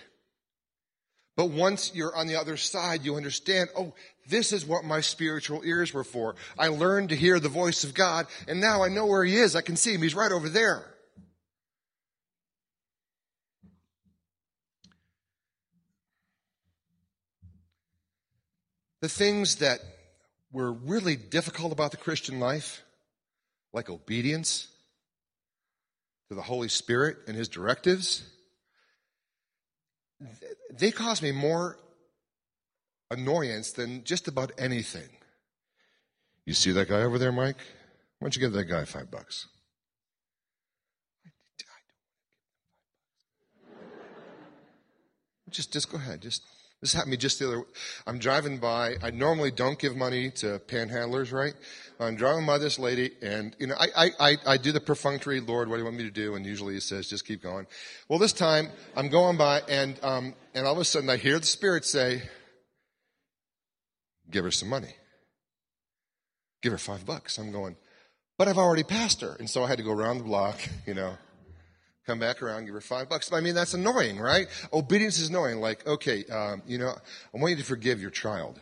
But 1.37 1.49
once 1.49 1.91
you're 1.95 2.15
on 2.15 2.27
the 2.27 2.35
other 2.35 2.57
side, 2.57 3.05
you 3.05 3.15
understand, 3.15 3.69
oh, 3.77 3.93
this 4.27 4.51
is 4.51 4.65
what 4.65 4.83
my 4.83 5.01
spiritual 5.01 5.61
ears 5.63 5.93
were 5.93 6.03
for. 6.03 6.35
I 6.59 6.67
learned 6.67 7.09
to 7.09 7.15
hear 7.15 7.39
the 7.39 7.49
voice 7.49 7.83
of 7.83 7.93
God, 7.93 8.27
and 8.47 8.59
now 8.59 8.83
I 8.83 8.89
know 8.89 9.05
where 9.05 9.23
He 9.23 9.37
is. 9.37 9.55
I 9.55 9.61
can 9.61 9.77
see 9.77 9.93
Him. 9.93 10.01
He's 10.01 10.13
right 10.13 10.31
over 10.31 10.49
there. 10.49 10.85
The 18.99 19.09
things 19.09 19.55
that 19.55 19.79
were 20.51 20.71
really 20.71 21.15
difficult 21.15 21.71
about 21.71 21.91
the 21.91 21.97
Christian 21.97 22.39
life, 22.39 22.83
like 23.73 23.89
obedience 23.89 24.67
to 26.31 26.35
the 26.35 26.41
Holy 26.41 26.69
Spirit 26.69 27.17
and 27.27 27.35
His 27.35 27.49
directives, 27.49 28.23
they 30.71 30.89
cause 30.89 31.21
me 31.21 31.33
more 31.33 31.77
annoyance 33.09 33.73
than 33.73 34.05
just 34.05 34.29
about 34.29 34.53
anything. 34.57 35.09
You 36.45 36.53
see 36.53 36.71
that 36.71 36.87
guy 36.87 37.01
over 37.01 37.19
there, 37.19 37.33
Mike? 37.33 37.57
Why 38.19 38.25
don't 38.27 38.33
you 38.37 38.39
give 38.39 38.53
that 38.53 38.63
guy 38.63 38.85
five 38.85 39.11
bucks? 39.11 39.49
Just, 45.49 45.73
just 45.73 45.91
go 45.91 45.97
ahead. 45.97 46.21
Just 46.21 46.43
this 46.81 46.93
happened 46.93 47.11
to 47.11 47.17
me 47.17 47.17
just 47.17 47.37
the 47.37 47.47
other. 47.47 47.63
I'm 48.07 48.17
driving 48.17 48.57
by. 48.57 48.95
I 49.03 49.11
normally 49.11 49.51
don't 49.51 49.77
give 49.77 49.95
money 49.95 50.31
to 50.31 50.59
panhandlers, 50.65 51.31
right? 51.31 51.53
I'm 51.99 52.15
driving 52.15 52.47
by 52.47 52.57
this 52.57 52.79
lady, 52.79 53.11
and 53.21 53.55
you 53.59 53.67
know, 53.67 53.75
I, 53.79 54.09
I, 54.19 54.37
I 54.47 54.57
do 54.57 54.71
the 54.71 54.79
perfunctory, 54.79 55.39
Lord, 55.39 55.69
what 55.69 55.75
do 55.75 55.81
you 55.81 55.85
want 55.85 55.97
me 55.97 56.03
to 56.03 56.11
do? 56.11 56.33
And 56.33 56.43
usually 56.43 56.73
He 56.73 56.79
says, 56.79 57.07
just 57.07 57.27
keep 57.27 57.43
going. 57.43 57.67
Well, 58.09 58.17
this 58.17 58.33
time 58.33 58.69
I'm 58.95 59.09
going 59.09 59.37
by, 59.37 59.61
and 59.69 60.03
um, 60.03 60.33
and 60.55 60.65
all 60.65 60.73
of 60.73 60.79
a 60.79 60.85
sudden 60.85 61.07
I 61.09 61.17
hear 61.17 61.37
the 61.37 61.45
Spirit 61.45 61.85
say, 61.85 62.23
"Give 64.31 64.43
her 64.43 64.51
some 64.51 64.69
money. 64.69 64.95
Give 66.63 66.71
her 66.71 66.79
five 66.79 67.05
bucks." 67.05 67.37
I'm 67.37 67.51
going, 67.51 67.75
but 68.39 68.47
I've 68.47 68.57
already 68.57 68.83
passed 68.83 69.21
her, 69.21 69.35
and 69.37 69.47
so 69.47 69.63
I 69.63 69.67
had 69.67 69.77
to 69.77 69.83
go 69.83 69.91
around 69.91 70.17
the 70.17 70.23
block, 70.23 70.57
you 70.87 70.95
know 70.95 71.17
come 72.05 72.19
back 72.19 72.41
around, 72.41 72.65
give 72.65 72.73
her 72.73 72.81
five 72.81 73.09
bucks. 73.09 73.31
I 73.31 73.41
mean, 73.41 73.55
that's 73.55 73.73
annoying, 73.73 74.19
right? 74.19 74.47
Obedience 74.73 75.19
is 75.19 75.29
annoying. 75.29 75.59
Like, 75.59 75.85
okay, 75.85 76.25
um, 76.25 76.61
you 76.65 76.77
know, 76.77 76.89
I 76.89 77.37
want 77.37 77.51
you 77.51 77.57
to 77.57 77.63
forgive 77.63 78.01
your 78.01 78.11
child. 78.11 78.59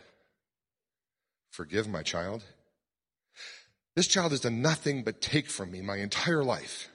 Forgive 1.50 1.88
my 1.88 2.02
child? 2.02 2.42
This 3.96 4.06
child 4.06 4.30
has 4.30 4.40
done 4.40 4.62
nothing 4.62 5.02
but 5.02 5.20
take 5.20 5.50
from 5.50 5.70
me 5.70 5.80
my 5.80 5.96
entire 5.96 6.44
life. 6.44 6.88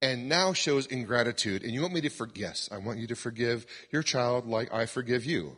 And 0.00 0.28
now 0.28 0.52
shows 0.52 0.86
ingratitude. 0.86 1.62
And 1.62 1.72
you 1.72 1.82
want 1.82 1.94
me 1.94 2.00
to 2.00 2.08
forgive? 2.08 2.36
Yes, 2.36 2.68
I 2.72 2.78
want 2.78 2.98
you 2.98 3.06
to 3.08 3.14
forgive 3.14 3.66
your 3.90 4.02
child 4.02 4.46
like 4.46 4.72
I 4.72 4.86
forgive 4.86 5.24
you. 5.24 5.56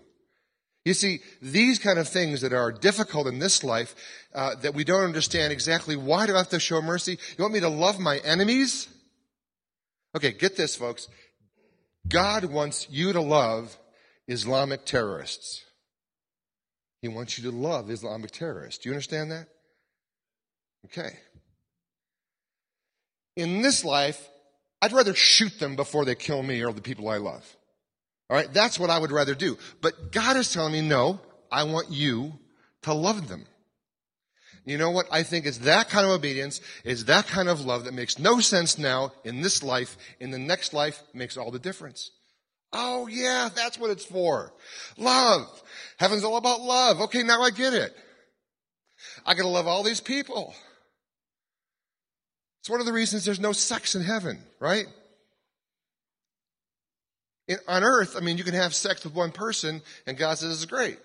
You 0.85 0.93
see, 0.93 1.21
these 1.41 1.79
kind 1.79 1.99
of 1.99 2.09
things 2.09 2.43
that 2.43 2.53
are 2.53 2.71
difficult 2.71 3.27
in 3.27 3.39
this 3.39 3.65
life, 3.65 3.95
uh, 4.35 4.55
that 4.57 4.75
we 4.75 4.85
don't 4.85 5.05
understand 5.05 5.51
exactly 5.51 5.97
why 5.97 6.27
do 6.27 6.35
I 6.35 6.39
have 6.39 6.51
to 6.51 6.61
show 6.61 6.83
mercy? 6.83 7.13
You 7.39 7.43
want 7.43 7.55
me 7.55 7.61
to 7.61 7.71
love 7.71 7.99
my 7.99 8.19
enemies? 8.19 8.89
Okay, 10.17 10.33
get 10.33 10.57
this, 10.57 10.77
folks. 10.77 11.09
God 12.09 12.45
wants 12.45 12.87
you 12.91 13.13
to 13.13 13.21
love 13.21 13.77
Islamic 14.29 14.85
terrorists. 14.85 15.63
He 17.03 17.09
wants 17.09 17.37
you 17.37 17.51
to 17.51 17.57
love 17.57 17.91
Islamic 17.91 18.31
terrorists. 18.31 18.83
Do 18.83 18.89
you 18.89 18.95
understand 18.95 19.33
that? 19.33 19.49
Okay. 20.87 21.11
In 23.37 23.63
this 23.63 23.85
life, 23.85 24.29
I'd 24.81 24.93
rather 24.93 25.15
shoot 25.15 25.59
them 25.59 25.77
before 25.77 26.05
they 26.05 26.15
kill 26.15 26.43
me 26.43 26.63
or 26.63 26.73
the 26.73 26.81
people 26.81 27.09
I 27.09 27.17
love. 27.17 27.45
All 28.31 28.37
right, 28.37 28.53
that's 28.53 28.79
what 28.79 28.91
I 28.91 28.99
would 28.99 29.13
rather 29.13 29.35
do. 29.35 29.59
But 29.81 30.13
God 30.13 30.37
is 30.37 30.53
telling 30.53 30.73
me, 30.73 30.81
no, 30.81 31.21
I 31.51 31.65
want 31.65 31.91
you 31.91 32.39
to 32.83 32.95
love 32.95 33.29
them. 33.29 33.47
You 34.65 34.79
know 34.79 34.91
what? 34.91 35.07
I 35.11 35.23
think 35.23 35.45
it's 35.45 35.59
that 35.59 35.91
kind 35.91 36.07
of 36.07 36.13
obedience, 36.13 36.61
it's 36.85 37.05
that 37.05 37.27
kind 37.27 37.49
of 37.49 37.61
love 37.61 37.85
that 37.85 37.95
makes 37.95 38.19
no 38.19 38.41
sense 38.41 38.79
now 38.79 39.13
in 39.23 39.43
this 39.43 39.63
life. 39.63 39.97
In 40.21 40.31
the 40.31 40.39
next 40.39 40.73
life 40.73 41.03
makes 41.13 41.37
all 41.37 41.51
the 41.51 41.59
difference. 41.59 42.11
Oh 42.73 43.07
yeah, 43.07 43.51
that's 43.55 43.79
what 43.79 43.91
it's 43.91 44.05
for. 44.05 44.53
Love. 44.97 45.63
Heaven's 45.99 46.25
all 46.25 46.37
about 46.37 46.61
love. 46.61 47.01
Okay, 47.03 47.23
now 47.23 47.43
I 47.43 47.51
get 47.51 47.75
it. 47.75 47.95
I 49.27 49.35
gotta 49.35 49.49
love 49.49 49.67
all 49.67 49.83
these 49.83 50.01
people. 50.01 50.55
It's 52.61 52.71
one 52.71 52.81
of 52.81 52.87
the 52.87 52.93
reasons 52.93 53.25
there's 53.25 53.39
no 53.39 53.53
sex 53.53 53.95
in 53.95 54.03
heaven, 54.03 54.39
right? 54.59 54.87
In, 57.47 57.59
on 57.69 57.85
earth, 57.85 58.17
I 58.17 58.21
mean, 58.21 58.39
you 58.39 58.45
can 58.45 58.55
have 58.55 58.75
sex 58.75 59.05
with 59.05 59.15
one 59.15 59.33
person 59.33 59.83
and 60.07 60.17
God 60.17 60.39
says 60.39 60.51
it's 60.51 60.65
great. 60.65 60.99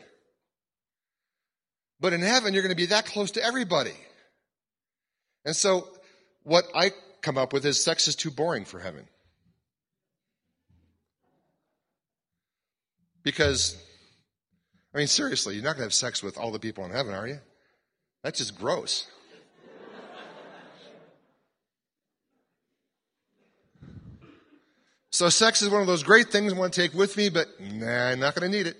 But 1.99 2.13
in 2.13 2.21
heaven, 2.21 2.53
you're 2.53 2.63
going 2.63 2.75
to 2.75 2.77
be 2.77 2.87
that 2.87 3.05
close 3.05 3.31
to 3.31 3.43
everybody. 3.43 3.93
And 5.45 5.55
so 5.55 5.87
what 6.43 6.65
I 6.73 6.91
come 7.21 7.37
up 7.37 7.51
with 7.51 7.65
is 7.65 7.83
sex 7.83 8.07
is 8.07 8.15
too 8.15 8.31
boring 8.31 8.65
for 8.65 8.79
heaven. 8.79 9.05
Because, 13.23 13.75
I 14.93 14.97
mean, 14.97 15.07
seriously, 15.07 15.55
you're 15.55 15.63
not 15.63 15.71
going 15.71 15.79
to 15.79 15.83
have 15.83 15.93
sex 15.93 16.23
with 16.23 16.37
all 16.37 16.51
the 16.51 16.59
people 16.59 16.85
in 16.85 16.91
heaven, 16.91 17.13
are 17.13 17.27
you? 17.27 17.39
That's 18.23 18.39
just 18.39 18.57
gross. 18.57 19.05
So 25.11 25.27
sex 25.27 25.61
is 25.61 25.69
one 25.69 25.81
of 25.81 25.87
those 25.87 26.03
great 26.03 26.29
things 26.29 26.53
I 26.53 26.57
want 26.57 26.71
to 26.71 26.81
take 26.81 26.93
with 26.93 27.17
me, 27.17 27.29
but 27.29 27.47
nah, 27.59 28.07
I'm 28.07 28.19
not 28.19 28.35
going 28.35 28.49
to 28.49 28.57
need 28.57 28.67
it. 28.67 28.77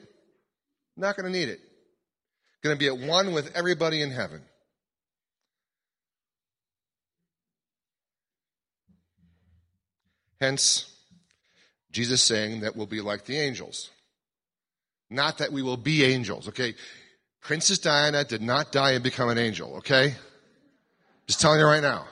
Not 0.96 1.18
going 1.18 1.26
to 1.32 1.38
need 1.38 1.50
it 1.50 1.60
going 2.63 2.76
to 2.76 2.80
be 2.80 2.88
at 2.88 2.98
one 2.98 3.34
with 3.34 3.56
everybody 3.56 4.02
in 4.02 4.12
heaven. 4.12 4.41
Hence, 10.39 10.86
Jesus 11.91 12.22
saying 12.22 12.62
that 12.62 12.76
we'll 12.76 12.86
be 12.86 13.02
like 13.02 13.26
the 13.26 13.38
angels. 13.38 13.89
Not 15.10 15.39
that 15.39 15.52
we 15.52 15.62
will 15.62 15.78
be 15.78 16.04
angels, 16.04 16.48
okay? 16.50 16.76
Princess 17.41 17.80
Diana 17.80 18.24
did 18.24 18.41
not 18.41 18.72
die 18.72 18.91
and 18.91 19.04
become 19.04 19.30
an 19.30 19.38
angel, 19.38 19.78
okay? 19.78 20.15
Just 21.28 21.41
telling 21.41 21.60
you 21.60 21.65
right 21.65 21.82
now. 21.82 22.06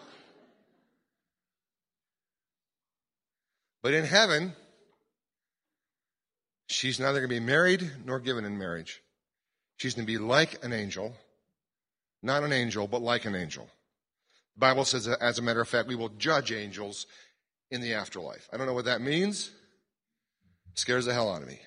But 3.82 3.94
in 3.94 4.04
heaven, 4.04 4.54
she's 6.68 7.00
neither 7.00 7.20
going 7.20 7.30
to 7.30 7.36
be 7.36 7.40
married 7.40 7.90
nor 8.06 8.20
given 8.20 8.44
in 8.46 8.58
marriage. 8.58 9.02
She's 9.78 9.94
going 9.94 10.06
to 10.06 10.12
be 10.12 10.18
like 10.18 10.64
an 10.66 10.74
angel, 10.74 11.14
Not 12.24 12.44
an 12.44 12.52
angel, 12.52 12.88
but 12.88 13.02
like 13.02 13.26
an 13.26 13.36
angel. 13.36 13.68
The 14.56 14.60
Bible 14.60 14.86
says, 14.86 15.08
as 15.08 15.38
a 15.38 15.42
matter 15.42 15.62
of 15.62 15.68
fact, 15.68 15.88
we 15.88 15.96
will 15.96 16.10
judge 16.10 16.52
angels 16.52 17.06
in 17.70 17.80
the 17.80 17.94
afterlife. 17.94 18.50
I 18.52 18.58
don't 18.58 18.66
know 18.66 18.74
what 18.74 18.86
that 18.86 19.02
means. 19.02 19.52
It 20.72 20.80
scares 20.80 21.06
the 21.06 21.14
hell 21.14 21.32
out 21.32 21.44
of 21.44 21.48
me. 21.48 21.60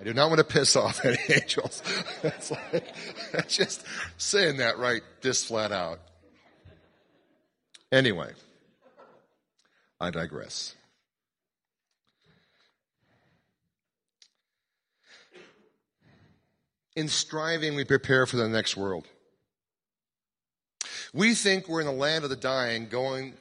I 0.00 0.04
do 0.04 0.14
not 0.14 0.30
want 0.30 0.38
to 0.38 0.44
piss 0.44 0.74
off 0.74 1.04
any 1.04 1.16
angels. 1.28 1.80
That's 2.22 2.50
like, 2.50 3.48
just 3.48 3.84
saying 4.16 4.56
that 4.56 4.78
right 4.78 5.02
this 5.20 5.44
flat 5.44 5.70
out. 5.70 6.00
Anyway, 7.92 8.32
I 10.00 10.10
digress. 10.10 10.74
In 16.94 17.08
striving, 17.08 17.74
we 17.74 17.84
prepare 17.84 18.26
for 18.26 18.36
the 18.36 18.48
next 18.48 18.76
world. 18.76 19.06
We 21.14 21.34
think 21.34 21.68
we're 21.68 21.80
in 21.80 21.86
the 21.86 21.92
land 21.92 22.24
of 22.24 22.30
the 22.30 22.36
dying 22.36 22.88
going, 22.88 23.34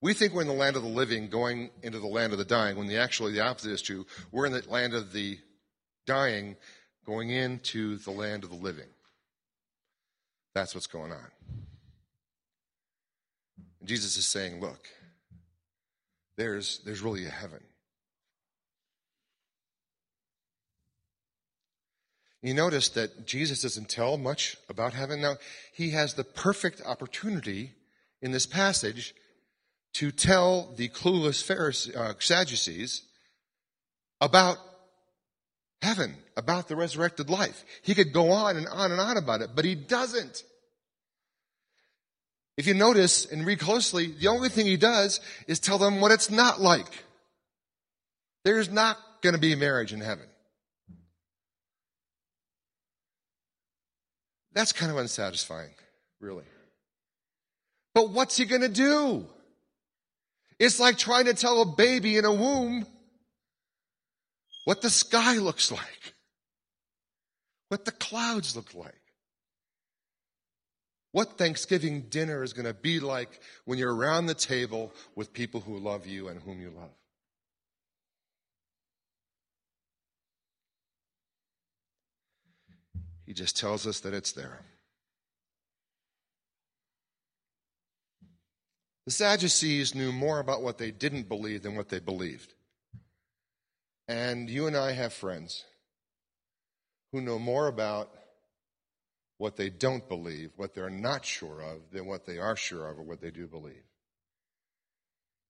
we 0.00 0.14
think 0.14 0.34
we're 0.34 0.42
in 0.42 0.48
the 0.48 0.52
land 0.52 0.74
of 0.74 0.82
the 0.82 0.88
living 0.88 1.28
going 1.28 1.70
into 1.82 2.00
the 2.00 2.08
land 2.08 2.32
of 2.32 2.38
the 2.38 2.44
dying 2.44 2.76
when 2.76 2.88
the 2.88 2.98
actually 2.98 3.32
the 3.32 3.40
opposite 3.40 3.70
is 3.70 3.82
true. 3.82 4.04
We're 4.32 4.46
in 4.46 4.52
the 4.52 4.64
land 4.68 4.94
of 4.94 5.12
the 5.12 5.38
dying 6.06 6.56
going 7.06 7.30
into 7.30 7.98
the 7.98 8.10
land 8.10 8.42
of 8.42 8.50
the 8.50 8.56
living. 8.56 8.88
That's 10.54 10.74
what's 10.74 10.88
going 10.88 11.12
on. 11.12 11.30
And 13.78 13.88
Jesus 13.88 14.16
is 14.16 14.26
saying, 14.26 14.60
look, 14.60 14.88
there's, 16.36 16.80
there's 16.84 17.00
really 17.00 17.24
a 17.26 17.30
heaven. 17.30 17.60
You 22.42 22.54
notice 22.54 22.88
that 22.90 23.24
Jesus 23.26 23.62
doesn't 23.62 23.88
tell 23.88 24.18
much 24.18 24.56
about 24.68 24.94
heaven. 24.94 25.20
Now, 25.20 25.36
he 25.72 25.90
has 25.90 26.14
the 26.14 26.24
perfect 26.24 26.82
opportunity 26.84 27.72
in 28.20 28.32
this 28.32 28.46
passage 28.46 29.14
to 29.94 30.10
tell 30.10 30.72
the 30.76 30.88
clueless 30.88 31.42
Pharisees, 31.42 31.94
uh, 31.94 32.14
Sadducees 32.18 33.02
about 34.20 34.58
heaven, 35.82 36.16
about 36.36 36.66
the 36.66 36.76
resurrected 36.76 37.30
life. 37.30 37.64
He 37.82 37.94
could 37.94 38.12
go 38.12 38.30
on 38.30 38.56
and 38.56 38.66
on 38.66 38.90
and 38.90 39.00
on 39.00 39.16
about 39.16 39.42
it, 39.42 39.50
but 39.54 39.64
he 39.64 39.74
doesn't. 39.76 40.42
If 42.56 42.66
you 42.66 42.74
notice 42.74 43.24
and 43.24 43.46
read 43.46 43.60
closely, 43.60 44.08
the 44.08 44.28
only 44.28 44.48
thing 44.48 44.66
he 44.66 44.76
does 44.76 45.20
is 45.46 45.60
tell 45.60 45.78
them 45.78 46.00
what 46.00 46.12
it's 46.12 46.30
not 46.30 46.60
like. 46.60 47.04
There's 48.44 48.70
not 48.70 48.98
going 49.22 49.34
to 49.34 49.40
be 49.40 49.54
marriage 49.54 49.92
in 49.92 50.00
heaven. 50.00 50.26
That's 54.54 54.72
kind 54.72 54.90
of 54.90 54.98
unsatisfying, 54.98 55.74
really. 56.20 56.44
But 57.94 58.10
what's 58.10 58.36
he 58.36 58.44
going 58.44 58.62
to 58.62 58.68
do? 58.68 59.26
It's 60.58 60.78
like 60.78 60.98
trying 60.98 61.26
to 61.26 61.34
tell 61.34 61.62
a 61.62 61.66
baby 61.66 62.16
in 62.16 62.24
a 62.24 62.32
womb 62.32 62.86
what 64.64 64.80
the 64.80 64.90
sky 64.90 65.38
looks 65.38 65.72
like, 65.72 66.14
what 67.68 67.84
the 67.84 67.90
clouds 67.92 68.54
look 68.54 68.74
like, 68.74 68.94
what 71.12 71.36
Thanksgiving 71.36 72.02
dinner 72.02 72.42
is 72.42 72.52
going 72.52 72.66
to 72.66 72.74
be 72.74 73.00
like 73.00 73.40
when 73.64 73.78
you're 73.78 73.94
around 73.94 74.26
the 74.26 74.34
table 74.34 74.92
with 75.14 75.32
people 75.32 75.60
who 75.60 75.78
love 75.78 76.06
you 76.06 76.28
and 76.28 76.40
whom 76.40 76.60
you 76.60 76.70
love. 76.70 76.90
He 83.32 83.34
just 83.34 83.56
tells 83.56 83.86
us 83.86 84.00
that 84.00 84.12
it's 84.12 84.32
there. 84.32 84.60
The 89.06 89.10
Sadducees 89.10 89.94
knew 89.94 90.12
more 90.12 90.38
about 90.38 90.60
what 90.60 90.76
they 90.76 90.90
didn't 90.90 91.30
believe 91.30 91.62
than 91.62 91.74
what 91.74 91.88
they 91.88 91.98
believed. 91.98 92.52
And 94.06 94.50
you 94.50 94.66
and 94.66 94.76
I 94.76 94.92
have 94.92 95.14
friends 95.14 95.64
who 97.10 97.22
know 97.22 97.38
more 97.38 97.68
about 97.68 98.10
what 99.38 99.56
they 99.56 99.70
don't 99.70 100.06
believe, 100.06 100.50
what 100.56 100.74
they're 100.74 100.90
not 100.90 101.24
sure 101.24 101.62
of, 101.62 101.90
than 101.90 102.04
what 102.04 102.26
they 102.26 102.36
are 102.36 102.54
sure 102.54 102.86
of 102.86 102.98
or 102.98 103.02
what 103.02 103.22
they 103.22 103.30
do 103.30 103.46
believe. 103.46 103.86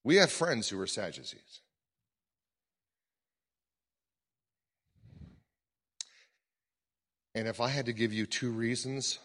We 0.05 0.19
have 0.19 0.31
friends 0.31 0.69
who 0.69 0.81
are 0.81 0.87
Sadducees. 0.87 1.63
And 7.35 7.49
if 7.49 7.61
I 7.61 7.69
had 7.69 7.87
to 7.87 7.93
give 7.93 8.13
you 8.13 8.27
two 8.27 8.51
reasons 8.51 9.19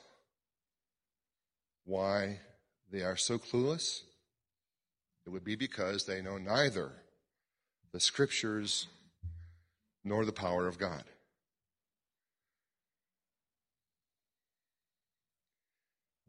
why 1.84 2.40
they 2.92 3.02
are 3.02 3.18
so 3.18 3.38
clueless, 3.38 4.02
it 5.26 5.30
would 5.30 5.44
be 5.44 5.56
because 5.56 6.06
they 6.06 6.22
know 6.22 6.38
neither 6.38 6.92
the 7.92 8.00
scriptures 8.00 8.88
nor 10.04 10.24
the 10.24 10.32
power 10.32 10.68
of 10.68 10.78
God. 10.78 11.04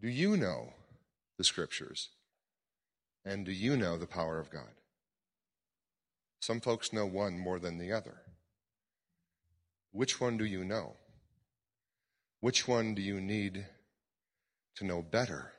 Do 0.01 0.09
you 0.09 0.37
know 0.37 0.73
the 1.37 1.45
scriptures? 1.45 2.11
And 3.25 3.45
do 3.45 3.53
you 3.53 3.77
know 3.77 3.99
the 3.99 4.07
power 4.07 4.39
of 4.39 4.51
God? 4.51 4.71
Some 6.41 6.61
folks 6.61 6.93
know 6.93 7.07
one 7.07 7.39
more 7.39 7.59
than 7.59 7.79
the 7.79 7.93
other. 7.93 8.23
Which 9.93 10.21
one 10.21 10.39
do 10.39 10.45
you 10.45 10.65
know? 10.65 10.95
Which 12.41 12.69
one 12.69 12.95
do 12.95 13.03
you 13.03 13.21
need 13.21 13.67
to 14.77 14.85
know 14.85 15.03
better? 15.03 15.53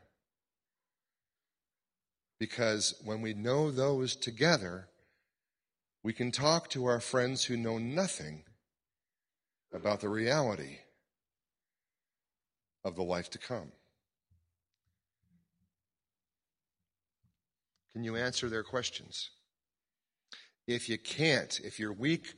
Because 2.40 2.96
when 3.04 3.22
we 3.22 3.34
know 3.34 3.70
those 3.70 4.16
together, 4.16 4.88
we 6.04 6.14
can 6.14 6.32
talk 6.32 6.70
to 6.70 6.86
our 6.86 7.02
friends 7.02 7.44
who 7.44 7.58
know 7.58 7.78
nothing 7.78 8.44
about 9.74 10.00
the 10.00 10.10
reality 10.10 10.78
of 12.86 12.96
the 12.96 13.04
life 13.04 13.30
to 13.32 13.38
come. 13.38 13.74
Can 17.92 18.04
you 18.06 18.16
answer 18.16 18.48
their 18.48 18.64
questions? 18.64 19.32
If 20.68 20.88
you 20.88 20.98
can't, 20.98 21.60
if 21.64 21.80
you're 21.80 21.92
weak 21.92 22.36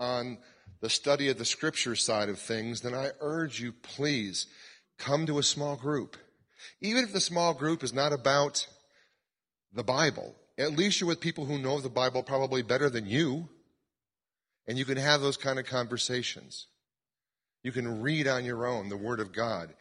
on 0.00 0.38
the 0.82 0.90
study 0.90 1.28
of 1.28 1.38
the 1.38 1.44
scripture 1.44 1.94
side 1.94 2.28
of 2.28 2.38
things, 2.38 2.80
then 2.80 2.92
I 2.92 3.12
urge 3.20 3.60
you, 3.60 3.72
please 3.72 4.48
come 4.98 5.24
to 5.26 5.38
a 5.38 5.42
small 5.42 5.76
group. 5.76 6.16
Even 6.80 7.04
if 7.04 7.12
the 7.12 7.20
small 7.20 7.54
group 7.54 7.82
is 7.82 7.94
not 7.94 8.12
about 8.12 8.66
the 9.72 9.84
Bible, 9.84 10.34
at 10.58 10.76
least 10.76 11.00
you're 11.00 11.08
with 11.08 11.20
people 11.20 11.46
who 11.46 11.58
know 11.58 11.80
the 11.80 11.88
Bible 11.88 12.22
probably 12.24 12.62
better 12.62 12.90
than 12.90 13.06
you, 13.06 13.48
and 14.66 14.76
you 14.76 14.84
can 14.84 14.98
have 14.98 15.20
those 15.20 15.36
kind 15.36 15.58
of 15.58 15.66
conversations. 15.66 16.66
You 17.62 17.70
can 17.70 18.02
read 18.02 18.26
on 18.26 18.44
your 18.44 18.66
own 18.66 18.88
the 18.88 18.96
Word 18.96 19.20
of 19.20 19.32
God. 19.32 19.72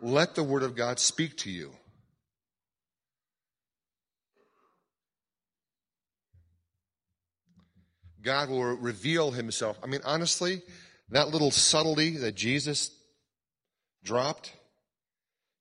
Let 0.00 0.36
the 0.36 0.44
Word 0.44 0.62
of 0.62 0.76
God 0.76 1.00
speak 1.00 1.36
to 1.38 1.50
you. 1.50 1.72
God 8.26 8.50
will 8.50 8.76
reveal 8.76 9.30
himself. 9.30 9.78
I 9.84 9.86
mean, 9.86 10.00
honestly, 10.04 10.62
that 11.10 11.28
little 11.28 11.52
subtlety 11.52 12.16
that 12.16 12.34
Jesus 12.34 12.90
dropped, 14.02 14.52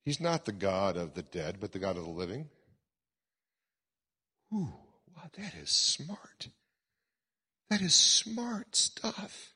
he's 0.03 0.19
not 0.19 0.45
the 0.45 0.51
God 0.51 0.97
of 0.97 1.13
the 1.13 1.21
dead, 1.21 1.57
but 1.59 1.73
the 1.73 1.79
God 1.79 1.95
of 1.95 2.03
the 2.03 2.09
living. 2.09 2.49
Ooh, 4.51 4.73
wow, 5.15 5.29
that 5.37 5.53
is 5.61 5.69
smart. 5.69 6.47
That 7.69 7.81
is 7.81 7.93
smart 7.93 8.75
stuff. 8.75 9.53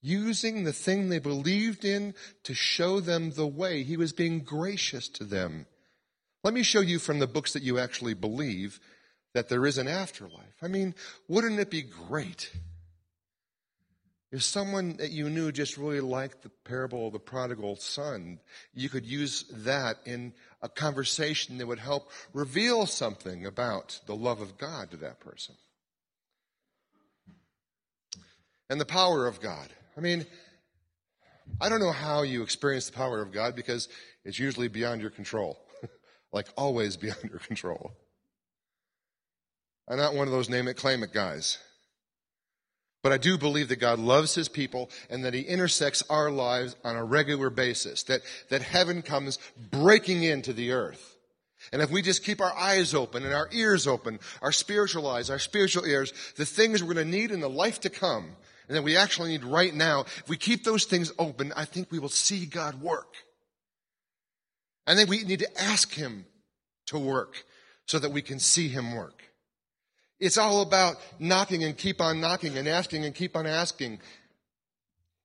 Using 0.00 0.62
the 0.62 0.72
thing 0.72 1.08
they 1.08 1.18
believed 1.18 1.84
in 1.84 2.14
to 2.44 2.54
show 2.54 3.00
them 3.00 3.32
the 3.32 3.48
way. 3.48 3.82
He 3.82 3.96
was 3.96 4.12
being 4.12 4.44
gracious 4.44 5.08
to 5.08 5.24
them. 5.24 5.66
Let 6.44 6.54
me 6.54 6.62
show 6.62 6.80
you 6.82 7.00
from 7.00 7.18
the 7.18 7.26
books 7.26 7.52
that 7.52 7.64
you 7.64 7.80
actually 7.80 8.14
believe 8.14 8.78
that 9.34 9.48
there 9.48 9.66
is 9.66 9.78
an 9.78 9.88
afterlife. 9.88 10.56
I 10.62 10.68
mean, 10.68 10.94
wouldn't 11.28 11.58
it 11.58 11.70
be 11.70 11.82
great 11.82 12.50
if 14.32 14.42
someone 14.42 14.96
that 14.96 15.10
you 15.10 15.28
knew 15.28 15.52
just 15.52 15.76
really 15.76 16.00
liked 16.00 16.42
the 16.42 16.48
parable 16.64 17.06
of 17.06 17.12
the 17.12 17.18
prodigal 17.18 17.76
son, 17.76 18.40
you 18.72 18.88
could 18.88 19.04
use 19.04 19.44
that 19.50 19.98
in 20.06 20.32
a 20.62 20.70
conversation 20.70 21.58
that 21.58 21.66
would 21.66 21.78
help 21.78 22.10
reveal 22.32 22.86
something 22.86 23.44
about 23.44 24.00
the 24.06 24.16
love 24.16 24.40
of 24.40 24.56
God 24.56 24.90
to 24.92 24.96
that 24.96 25.20
person. 25.20 25.54
And 28.70 28.80
the 28.80 28.86
power 28.86 29.26
of 29.26 29.42
God. 29.42 29.68
I 29.98 30.00
mean, 30.00 30.24
I 31.60 31.68
don't 31.68 31.80
know 31.80 31.92
how 31.92 32.22
you 32.22 32.42
experience 32.42 32.86
the 32.86 32.96
power 32.96 33.20
of 33.20 33.32
God 33.32 33.54
because 33.54 33.90
it's 34.24 34.38
usually 34.38 34.68
beyond 34.68 35.02
your 35.02 35.10
control. 35.10 35.58
like 36.32 36.46
always 36.56 36.96
beyond 36.96 37.24
your 37.24 37.40
control. 37.40 37.92
I'm 39.92 39.98
not 39.98 40.14
one 40.14 40.26
of 40.26 40.32
those 40.32 40.48
name 40.48 40.68
it, 40.68 40.78
claim 40.78 41.02
it 41.02 41.12
guys. 41.12 41.58
But 43.02 43.12
I 43.12 43.18
do 43.18 43.36
believe 43.36 43.68
that 43.68 43.76
God 43.76 43.98
loves 43.98 44.34
his 44.34 44.48
people 44.48 44.88
and 45.10 45.22
that 45.26 45.34
he 45.34 45.42
intersects 45.42 46.02
our 46.08 46.30
lives 46.30 46.76
on 46.82 46.96
a 46.96 47.04
regular 47.04 47.50
basis, 47.50 48.02
that, 48.04 48.22
that 48.48 48.62
heaven 48.62 49.02
comes 49.02 49.38
breaking 49.70 50.22
into 50.22 50.54
the 50.54 50.72
earth. 50.72 51.18
And 51.74 51.82
if 51.82 51.90
we 51.90 52.00
just 52.00 52.24
keep 52.24 52.40
our 52.40 52.56
eyes 52.56 52.94
open 52.94 53.22
and 53.22 53.34
our 53.34 53.50
ears 53.52 53.86
open, 53.86 54.18
our 54.40 54.50
spiritual 54.50 55.06
eyes, 55.06 55.28
our 55.28 55.38
spiritual 55.38 55.84
ears, 55.84 56.14
the 56.36 56.46
things 56.46 56.82
we're 56.82 56.94
going 56.94 57.10
to 57.10 57.18
need 57.18 57.30
in 57.30 57.40
the 57.40 57.50
life 57.50 57.80
to 57.80 57.90
come, 57.90 58.30
and 58.68 58.76
that 58.78 58.84
we 58.84 58.96
actually 58.96 59.32
need 59.32 59.44
right 59.44 59.74
now, 59.74 60.00
if 60.00 60.26
we 60.26 60.38
keep 60.38 60.64
those 60.64 60.86
things 60.86 61.12
open, 61.18 61.52
I 61.54 61.66
think 61.66 61.92
we 61.92 61.98
will 61.98 62.08
see 62.08 62.46
God 62.46 62.80
work. 62.80 63.14
I 64.86 64.94
think 64.94 65.10
we 65.10 65.22
need 65.22 65.40
to 65.40 65.62
ask 65.62 65.92
him 65.92 66.24
to 66.86 66.98
work 66.98 67.44
so 67.84 67.98
that 67.98 68.10
we 68.10 68.22
can 68.22 68.38
see 68.38 68.68
him 68.68 68.96
work. 68.96 69.22
It's 70.22 70.38
all 70.38 70.62
about 70.62 71.00
knocking 71.18 71.64
and 71.64 71.76
keep 71.76 72.00
on 72.00 72.20
knocking 72.20 72.56
and 72.56 72.68
asking 72.68 73.04
and 73.04 73.12
keep 73.12 73.36
on 73.36 73.44
asking 73.44 73.98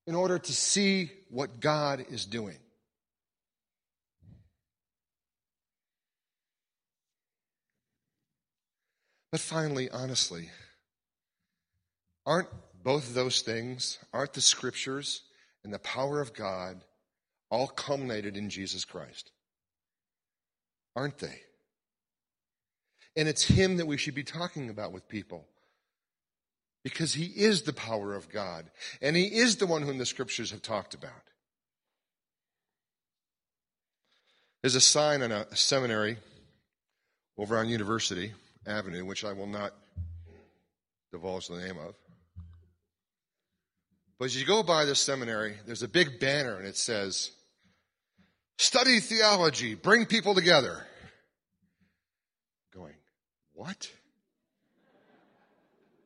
in 0.07 0.15
order 0.15 0.39
to 0.39 0.51
see 0.51 1.11
what 1.29 1.59
God 1.59 2.03
is 2.09 2.25
doing. 2.25 2.57
But 9.31 9.39
finally, 9.39 9.87
honestly, 9.91 10.49
aren't 12.25 12.49
both 12.83 13.13
those 13.13 13.41
things, 13.41 13.99
aren't 14.11 14.33
the 14.33 14.41
scriptures 14.41 15.21
and 15.63 15.71
the 15.71 15.77
power 15.77 16.21
of 16.21 16.33
God 16.33 16.83
all 17.51 17.67
culminated 17.67 18.35
in 18.35 18.49
Jesus 18.49 18.83
Christ? 18.83 19.29
Aren't 20.95 21.19
they? 21.19 21.41
And 23.17 23.27
it's 23.27 23.43
Him 23.43 23.77
that 23.77 23.87
we 23.87 23.97
should 23.97 24.15
be 24.15 24.23
talking 24.23 24.69
about 24.69 24.93
with 24.93 25.09
people. 25.09 25.45
Because 26.83 27.13
He 27.13 27.25
is 27.25 27.63
the 27.63 27.73
power 27.73 28.15
of 28.15 28.29
God. 28.29 28.71
And 29.01 29.17
He 29.17 29.25
is 29.25 29.57
the 29.57 29.65
one 29.65 29.81
whom 29.81 29.97
the 29.97 30.05
scriptures 30.05 30.51
have 30.51 30.61
talked 30.61 30.93
about. 30.93 31.11
There's 34.61 34.75
a 34.75 34.81
sign 34.81 35.21
on 35.21 35.31
a 35.31 35.55
seminary 35.55 36.17
over 37.37 37.57
on 37.57 37.69
University 37.69 38.33
Avenue, 38.65 39.05
which 39.05 39.23
I 39.25 39.33
will 39.33 39.47
not 39.47 39.73
divulge 41.11 41.47
the 41.47 41.57
name 41.57 41.77
of. 41.77 41.95
But 44.19 44.25
as 44.25 44.39
you 44.39 44.45
go 44.45 44.63
by 44.63 44.85
this 44.85 44.99
seminary, 44.99 45.55
there's 45.65 45.83
a 45.83 45.87
big 45.87 46.19
banner 46.19 46.57
and 46.57 46.67
it 46.67 46.77
says, 46.77 47.31
Study 48.57 48.99
theology, 48.99 49.75
bring 49.75 50.07
people 50.07 50.33
together. 50.33 50.86
What? 53.57 53.89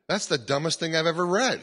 That's 0.07 0.27
the 0.27 0.37
dumbest 0.37 0.79
thing 0.79 0.95
I've 0.95 1.05
ever 1.05 1.25
read. 1.25 1.59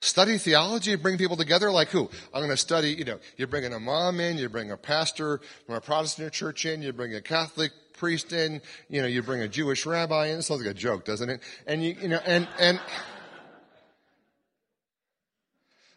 Study 0.00 0.38
theology 0.38 0.96
bring 0.96 1.16
people 1.16 1.36
together 1.36 1.70
like 1.70 1.88
who? 1.90 2.10
I'm 2.34 2.40
going 2.40 2.50
to 2.50 2.56
study, 2.56 2.90
you 2.90 3.04
know, 3.04 3.20
you're 3.36 3.46
bringing 3.46 3.72
imam 3.72 4.18
in, 4.18 4.38
you 4.38 4.48
bring 4.48 4.72
a 4.72 4.76
pastor 4.76 5.40
from 5.66 5.76
a 5.76 5.80
Protestant 5.80 6.32
church 6.32 6.66
in, 6.66 6.82
you 6.82 6.92
bring 6.92 7.14
a 7.14 7.20
Catholic 7.20 7.70
priest 7.96 8.32
in, 8.32 8.60
you 8.88 9.00
know, 9.00 9.08
you 9.08 9.22
bring 9.22 9.40
a 9.40 9.48
Jewish 9.48 9.86
rabbi 9.86 10.26
in. 10.26 10.40
It 10.40 10.42
sounds 10.42 10.64
like 10.64 10.70
a 10.70 10.74
joke, 10.74 11.04
doesn't 11.04 11.30
it? 11.30 11.40
And 11.64 11.84
you, 11.84 11.94
you 12.02 12.08
know, 12.08 12.20
and, 12.26 12.48
and, 12.58 12.80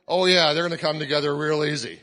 oh 0.08 0.26
yeah, 0.26 0.54
they're 0.54 0.68
going 0.68 0.78
to 0.78 0.84
come 0.84 1.00
together 1.00 1.36
real 1.36 1.64
easy. 1.64 2.00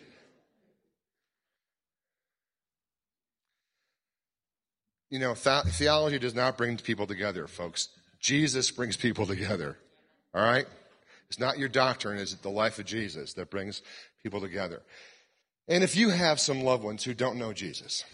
You 5.08 5.18
know, 5.18 5.34
th- 5.34 5.64
theology 5.66 6.18
does 6.18 6.34
not 6.34 6.56
bring 6.56 6.76
people 6.78 7.06
together, 7.06 7.46
folks. 7.46 7.88
Jesus 8.20 8.70
brings 8.70 8.96
people 8.96 9.26
together. 9.26 9.78
All 10.34 10.42
right? 10.42 10.66
It's 11.28 11.38
not 11.38 11.58
your 11.58 11.68
doctrine, 11.68 12.18
it's 12.18 12.34
the 12.34 12.50
life 12.50 12.78
of 12.78 12.84
Jesus 12.84 13.34
that 13.34 13.50
brings 13.50 13.82
people 14.22 14.40
together. 14.40 14.82
And 15.68 15.82
if 15.82 15.96
you 15.96 16.10
have 16.10 16.38
some 16.38 16.62
loved 16.62 16.84
ones 16.84 17.02
who 17.02 17.14
don't 17.14 17.38
know 17.38 17.52
Jesus, 17.52 18.04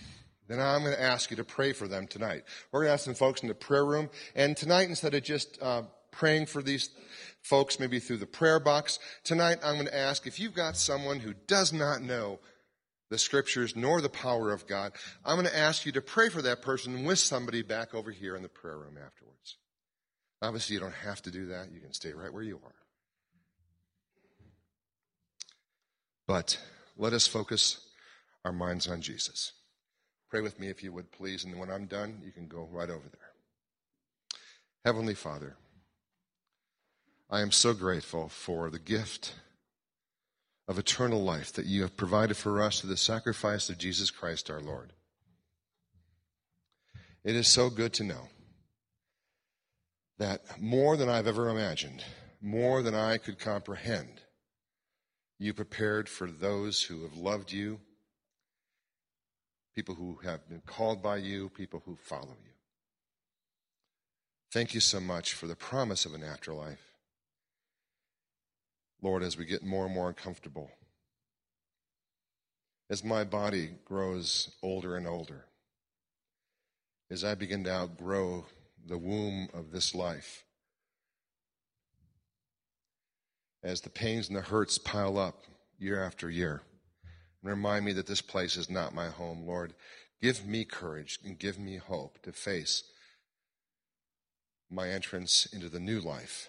then 0.49 0.61
I'm 0.61 0.83
going 0.83 0.95
to 0.95 1.03
ask 1.03 1.31
you 1.31 1.37
to 1.37 1.45
pray 1.45 1.73
for 1.73 1.87
them 1.87 2.07
tonight. 2.07 2.45
We're 2.71 2.81
going 2.81 2.89
to 2.89 2.95
ask 2.95 3.05
some 3.05 3.15
folks 3.15 3.43
in 3.43 3.49
the 3.49 3.55
prayer 3.55 3.85
room. 3.85 4.09
And 4.35 4.57
tonight, 4.57 4.89
instead 4.89 5.15
of 5.15 5.23
just 5.23 5.61
uh, 5.63 5.83
praying 6.11 6.47
for 6.47 6.63
these 6.63 6.91
folks, 7.43 7.79
maybe 7.79 7.99
through 7.99 8.19
the 8.19 8.27
prayer 8.27 8.61
box, 8.61 8.99
tonight 9.25 9.59
I'm 9.63 9.75
going 9.75 9.87
to 9.87 9.97
ask 9.97 10.27
if 10.27 10.41
you've 10.41 10.55
got 10.55 10.77
someone 10.77 11.21
who 11.21 11.35
does 11.47 11.73
not 11.73 12.03
know 12.03 12.39
the 13.13 13.19
scriptures 13.19 13.77
nor 13.77 14.01
the 14.01 14.09
power 14.09 14.51
of 14.51 14.67
God, 14.67 14.93
I'm 15.23 15.37
going 15.37 15.47
to 15.47 15.57
ask 15.57 15.85
you 15.85 15.93
to 15.93 16.01
pray 16.01 16.31
for 16.31 16.41
that 16.41 16.63
person 16.63 17.05
with 17.05 17.19
somebody 17.19 17.61
back 17.61 17.95
over 17.95 18.11
here 18.11 18.35
in 18.35 18.43
the 18.43 18.49
prayer 18.49 18.79
room 18.79 18.97
afterwards. 18.97 19.59
Obviously, 20.41 20.75
you 20.75 20.81
don't 20.81 20.95
have 20.95 21.21
to 21.23 21.31
do 21.31 21.47
that. 21.49 21.71
You 21.71 21.81
can 21.81 21.93
stay 21.93 22.15
right 22.15 22.33
where 22.33 22.43
you 22.43 22.59
are. 22.65 22.75
But 26.27 26.59
let 26.97 27.13
us 27.13 27.27
focus 27.27 27.87
our 28.47 28.53
minds 28.53 28.89
on 28.89 29.03
Jesus. 29.03 29.53
Pray 30.31 30.41
with 30.41 30.59
me 30.59 30.69
if 30.69 30.83
you 30.83 30.91
would, 30.93 31.13
please. 31.13 31.45
And 31.45 31.59
when 31.59 31.71
I'm 31.71 31.85
done, 31.85 32.19
you 32.25 32.33
can 32.33 32.49
go 32.49 32.67
right 32.73 32.89
over 32.89 33.09
there. 33.11 34.41
Heavenly 34.87 35.15
Father, 35.15 35.57
I 37.29 37.43
am 37.43 37.53
so 37.53 37.75
grateful 37.75 38.31
for 38.31 38.71
the 38.71 38.79
gift 38.79 39.35
of 40.73 40.79
eternal 40.79 41.23
life 41.23 41.53
that 41.53 41.67
you 41.67 41.83
have 41.83 41.99
provided 41.99 42.35
for 42.35 42.63
us 42.63 42.81
through 42.81 42.89
the 42.89 42.97
sacrifice 42.97 43.69
of 43.69 43.77
Jesus 43.77 44.11
Christ 44.11 44.49
our 44.49 44.63
Lord. 44.63 44.95
It 47.25 47.37
is 47.37 47.47
so 47.47 47.69
good 47.69 47.93
to 47.95 48.05
know 48.05 48.29
that 50.19 50.59
more 50.59 50.97
than 50.97 51.11
I've 51.11 51.27
ever 51.27 51.51
imagined, 51.51 52.03
more 52.41 52.81
than 52.81 52.95
I 52.95 53.19
could 53.19 53.39
comprehend, 53.39 54.23
you 55.39 55.53
prepared 55.53 56.09
for 56.09 56.27
those 56.31 56.85
who 56.85 57.03
have 57.03 57.19
loved 57.19 57.53
you, 57.53 57.79
people 59.75 59.95
who 59.95 60.21
have 60.25 60.49
been 60.49 60.63
called 60.65 61.03
by 61.03 61.19
you, 61.19 61.51
people 61.51 61.83
who 61.85 61.97
follow 61.97 62.35
you. 62.43 62.53
Thank 64.51 64.73
you 64.73 64.81
so 64.81 65.01
much 65.01 65.35
for 65.35 65.47
the 65.47 65.55
promise 65.55 66.07
of 66.07 66.15
an 66.15 66.25
afterlife. 66.25 66.92
Lord, 69.03 69.25
as 69.25 69.37
we 69.37 69.45
get 69.45 69.65
more 69.65 69.87
and 69.87 69.95
more 69.95 70.09
uncomfortable, 70.09 70.71
as 72.89 73.03
my 73.03 73.25
body 73.25 73.71
grows 73.85 74.55
older 74.63 74.97
and 74.97 75.09
older, 75.09 75.45
as 77.11 77.25
I 77.25 77.35
begin 77.35 77.65
to 77.65 77.73
outgrow 77.73 78.47
the 78.87 78.99
womb 78.99 79.49
of 79.53 79.73
this 79.73 79.95
life, 79.95 80.45
as 83.65 83.81
the 83.81 83.91
pains 83.91 84.29
and 84.29 84.37
the 84.37 84.43
hurts 84.43 84.79
pile 84.79 85.19
up 85.19 85.43
year 85.79 86.03
after 86.03 86.31
year, 86.31 86.63
and 87.43 87.51
remind 87.51 87.85
me 87.85 87.93
that 87.95 88.07
this 88.07 88.23
place 88.23 88.57
is 88.57 88.71
not 88.71 88.95
my 88.95 89.09
home, 89.09 89.47
Lord, 89.47 89.75
give 90.21 90.47
me 90.47 90.65
courage 90.65 91.19
and 91.25 91.39
give 91.39 91.59
me 91.59 91.77
hope 91.77 92.23
to 92.23 92.33
face 92.33 92.85
my 94.71 94.89
entrance 94.89 95.47
into 95.53 95.69
the 95.69 95.81
new 95.81 95.99
life 95.99 96.49